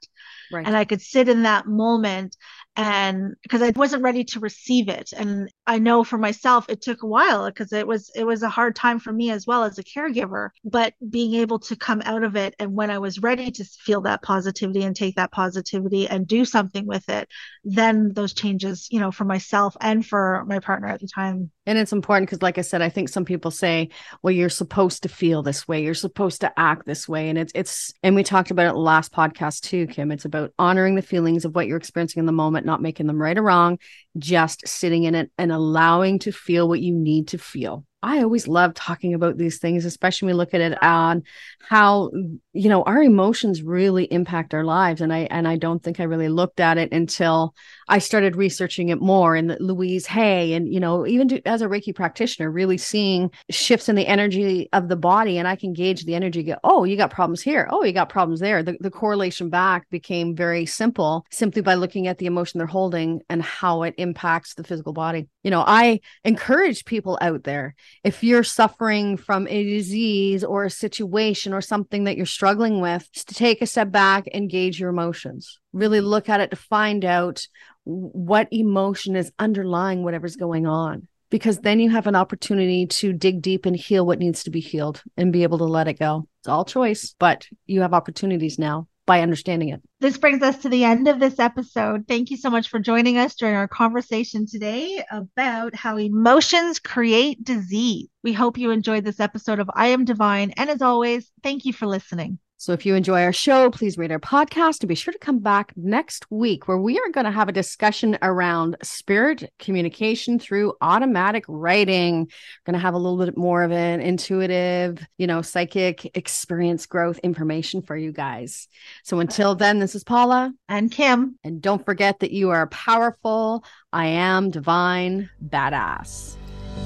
Right. 0.53 0.67
And 0.67 0.77
I 0.77 0.85
could 0.85 1.03
sit 1.03 1.29
in 1.29 1.43
that 1.43 1.67
moment 1.67 2.37
and 2.77 3.35
because 3.43 3.63
I 3.63 3.71
wasn't 3.71 4.03
ready 4.03 4.23
to 4.25 4.41
receive 4.41 4.89
it. 4.89 5.13
And 5.17 5.51
I 5.67 5.79
know 5.79 6.05
for 6.05 6.19
myself, 6.19 6.69
it 6.69 6.83
took 6.83 7.03
a 7.03 7.07
while 7.07 7.47
because 7.47 7.73
it 7.73 7.87
was, 7.87 8.11
it 8.15 8.25
was 8.25 8.43
a 8.43 8.51
hard 8.51 8.77
time 8.77 8.99
for 8.99 9.13
me 9.13 9.31
as 9.31 9.47
well 9.47 9.65
as 9.65 9.79
a 9.79 9.85
caregiver, 9.85 10.51
but 10.63 10.93
being 11.09 11.35
able 11.35 11.59
to 11.61 11.77
come 11.77 12.03
out 12.05 12.23
of 12.23 12.37
it. 12.37 12.55
And 12.59 12.75
when 12.75 12.91
I 12.91 12.99
was 12.99 13.19
ready 13.21 13.51
to 13.53 13.65
feel 13.65 14.03
that 14.03 14.23
positivity 14.23 14.83
and 14.83 14.95
take 14.95 15.17
that 15.17 15.33
positivity 15.33 16.07
and 16.07 16.27
do 16.27 16.45
something 16.45 16.87
with 16.87 17.09
it, 17.09 17.29
then 17.65 18.13
those 18.13 18.35
changes, 18.35 18.89
you 18.91 19.01
know, 19.01 19.11
for 19.11 19.25
myself 19.25 19.77
and 19.81 20.05
for 20.07 20.45
my 20.47 20.59
partner 20.59 20.89
at 20.89 21.01
the 21.01 21.09
time. 21.09 21.51
And 21.67 21.79
it's 21.79 21.93
important 21.93 22.29
because, 22.29 22.43
like 22.43 22.59
I 22.59 22.63
said, 22.63 22.81
I 22.81 22.89
think 22.89 23.09
some 23.09 23.25
people 23.25 23.51
say, 23.51 23.91
well, 24.23 24.33
you're 24.33 24.49
supposed 24.49 25.03
to 25.03 25.09
feel 25.09 25.43
this 25.43 25.67
way. 25.67 25.83
You're 25.83 25.95
supposed 25.95 26.41
to 26.43 26.59
act 26.59 26.87
this 26.87 27.09
way. 27.09 27.29
And 27.29 27.39
it's, 27.39 27.53
it's, 27.55 27.93
and 28.03 28.15
we 28.15 28.23
talked 28.23 28.51
about 28.51 28.75
it 28.75 28.79
last 28.79 29.13
podcast 29.13 29.63
too, 29.63 29.87
Kim. 29.87 30.13
It's 30.13 30.25
about 30.25 30.53
honoring 30.59 30.95
the 30.95 31.03
feelings 31.03 31.45
of 31.45 31.55
what 31.55 31.67
you're 31.67 31.77
experiencing 31.77 32.21
in 32.21 32.27
the 32.27 32.33
moment 32.33 32.67
not 32.67 32.83
making 32.83 33.07
them 33.07 33.21
right 33.21 33.37
or 33.37 33.43
wrong, 33.43 33.79
just 34.17 34.67
sitting 34.67 35.05
in 35.05 35.15
it 35.15 35.31
and 35.39 35.51
allowing 35.51 36.21
to 36.21 36.33
feel 36.33 36.69
what 36.69 36.81
you 36.81 36.95
need 36.95 37.29
to 37.29 37.39
feel. 37.39 37.85
I 38.07 38.23
always 38.23 38.47
love 38.47 38.73
talking 38.75 39.15
about 39.15 39.37
these 39.37 39.59
things, 39.59 39.85
especially 39.85 40.27
when 40.27 40.35
we 40.35 40.39
look 40.39 40.55
at 40.55 40.61
it 40.61 40.81
on 40.81 41.25
how 41.59 42.13
you 42.53 42.69
know 42.69 42.85
our 42.85 43.03
emotions 43.03 43.65
really 43.65 44.05
impact 44.05 44.55
our 44.55 44.63
lives. 44.63 45.01
And 45.01 45.13
I 45.13 45.27
and 45.31 45.49
I 45.49 45.57
don't 45.57 45.83
think 45.83 45.99
I 45.99 46.05
really 46.05 46.29
looked 46.29 46.61
at 46.61 46.79
it 46.79 46.93
until 46.93 47.53
I 47.89 47.99
started 47.99 48.37
researching 48.37 48.89
it 48.89 49.01
more. 49.01 49.37
And 49.37 49.57
Louise 49.61 50.07
Hay, 50.07 50.53
and 50.53 50.73
you 50.73 50.81
know, 50.81 51.07
even 51.07 51.29
to, 51.29 51.43
as 51.47 51.63
a 51.63 51.67
Reiki 51.67 51.95
practitioner, 51.95 52.51
really 52.51 52.79
seeing 52.79 53.31
shifts 53.51 53.89
in 53.89 53.97
the 53.97 54.07
energy 54.07 54.69
of 54.73 54.89
the 54.89 54.97
body, 54.97 55.39
and 55.39 55.47
I 55.47 55.57
can 55.57 55.73
gauge 55.73 56.05
the 56.05 56.15
energy. 56.15 56.43
Go, 56.43 56.57
oh, 56.65 56.85
you 56.85 56.97
got 56.97 57.11
problems 57.11 57.43
here. 57.43 57.69
Oh, 57.71 57.85
you 57.85 57.93
got 57.93 58.09
problems 58.09 58.41
there. 58.41 58.63
The 58.63 58.77
the 58.81 58.91
correlation 58.91 59.51
back 59.51 59.89
became 59.91 60.35
very 60.35 60.67
simple 60.67 61.27
simply 61.31 61.63
by 61.63 61.75
looking 61.75 62.07
at 62.07 62.19
the 62.19 62.27
emotion 62.27 62.59
they're 62.59 62.67
holding 62.67 63.21
and 63.29 63.43
how 63.43 63.83
it 63.83 63.95
impacts 63.99 64.55
the 64.55 64.65
physical 64.65 64.93
body. 64.93 65.29
You 65.43 65.51
know, 65.51 65.65
I 65.67 66.01
encourage 66.25 66.85
people 66.85 67.19
out 67.21 67.45
there 67.45 67.75
if 68.03 68.25
you're 68.25 68.43
suffering 68.43 69.17
from 69.17 69.47
a 69.49 69.65
disease 69.65 70.43
or 70.45 70.65
a 70.65 70.71
situation 70.71 71.53
or 71.53 71.61
something 71.61 72.05
that 72.05 72.17
you're 72.17 72.27
struggling 72.27 72.81
with, 72.81 73.09
to 73.13 73.35
take 73.35 73.63
a 73.63 73.67
step 73.67 73.91
back, 73.91 74.27
engage 74.29 74.81
your 74.81 74.91
emotions, 74.91 75.59
really 75.73 76.01
look 76.01 76.29
at 76.29 76.41
it 76.41 76.51
to 76.51 76.57
find 76.57 77.05
out 77.05 77.47
what 77.85 78.49
emotion 78.51 79.17
is 79.17 79.33
underlying 79.39 80.03
whatever's 80.03 80.37
going 80.37 80.67
on. 80.67 81.07
Because 81.29 81.59
then 81.59 81.81
you 81.81 81.91
have 81.91 82.07
an 82.07 82.15
opportunity 82.15 82.87
to 82.87 83.13
dig 83.13 83.43
deep 83.43 83.67
and 83.67 83.77
heal 83.77 84.07
what 84.07 84.21
needs 84.21 84.45
to 84.45 84.51
be 84.51 84.61
healed 84.61 85.03
and 85.17 85.33
be 85.33 85.43
able 85.43 85.59
to 85.59 85.65
let 85.65 85.89
it 85.89 85.99
go. 85.99 86.29
It's 86.41 86.49
all 86.49 86.65
choice, 86.65 87.15
but 87.19 87.49
you 87.67 87.81
have 87.81 87.93
opportunities 87.93 88.59
now 88.59 88.87
by 89.07 89.23
understanding 89.23 89.71
it. 89.71 89.81
This 90.01 90.19
brings 90.19 90.43
us 90.43 90.59
to 90.59 90.69
the 90.69 90.85
end 90.85 91.09
of 91.09 91.21
this 91.21 91.39
episode. 91.39 92.07
Thank 92.07 92.31
you 92.31 92.37
so 92.37 92.51
much 92.51 92.69
for 92.69 92.79
joining 92.79 93.19
us 93.19 93.35
during 93.37 93.55
our 93.55 93.69
conversation 93.69 94.47
today 94.47 95.03
about 95.11 95.75
how 95.75 95.97
emotions 95.97 96.81
create 96.81 97.43
disease. 97.43 98.09
We 98.23 98.33
hope 98.33 98.59
you 98.59 98.73
enjoyed 98.73 99.05
this 99.05 99.21
episode 99.21 99.61
of 99.61 99.71
I 99.75 99.89
Am 99.89 100.05
Divine. 100.05 100.51
And 100.57 100.69
as 100.69 100.83
always, 100.83 101.31
thank 101.43 101.65
you 101.65 101.73
for 101.73 101.87
listening. 101.87 102.39
So 102.59 102.73
if 102.73 102.87
you 102.87 102.95
enjoy 102.95 103.23
our 103.23 103.35
show, 103.35 103.71
please 103.71 103.99
rate 103.99 104.11
our 104.11 104.19
podcast 104.19 104.81
and 104.81 104.89
be 104.89 104.95
sure 104.95 105.13
to 105.13 105.19
come 105.19 105.41
back 105.41 105.73
next 105.77 106.25
week 106.31 106.67
where 106.67 106.79
we 106.79 106.99
are 106.99 107.11
going 107.11 107.27
to 107.27 107.31
have 107.31 107.51
a 107.51 107.53
discussion 107.53 108.17
around 108.23 108.77
spirit 108.83 109.53
communication 109.59 110.39
through 110.39 110.73
automatic 110.81 111.45
writing. 111.49 112.21
We're 112.21 112.73
going 112.73 112.81
to 112.81 112.85
have 112.85 112.95
a 112.95 112.99
little 112.99 113.23
bit 113.23 113.37
more 113.37 113.63
of 113.63 113.73
an 113.73 114.01
intuitive, 114.01 115.07
you 115.19 115.27
know, 115.27 115.43
psychic 115.43 116.17
experience 116.17 116.87
growth 116.87 117.19
information 117.19 117.83
for 117.83 117.95
you 117.95 118.11
guys. 118.11 118.69
So 119.03 119.21
until 119.21 119.55
then, 119.55 119.79
this 119.79 119.95
is 119.95 120.03
Paula 120.03 120.51
and 120.67 120.91
Kim. 120.91 121.39
And 121.45 121.61
don't 121.61 121.85
forget 121.85 122.21
that 122.21 122.31
you 122.31 122.51
are 122.51 122.69
powerful. 122.69 123.65
I 123.93 124.07
am 124.07 124.51
divine 124.51 125.29
badass. 125.47 126.37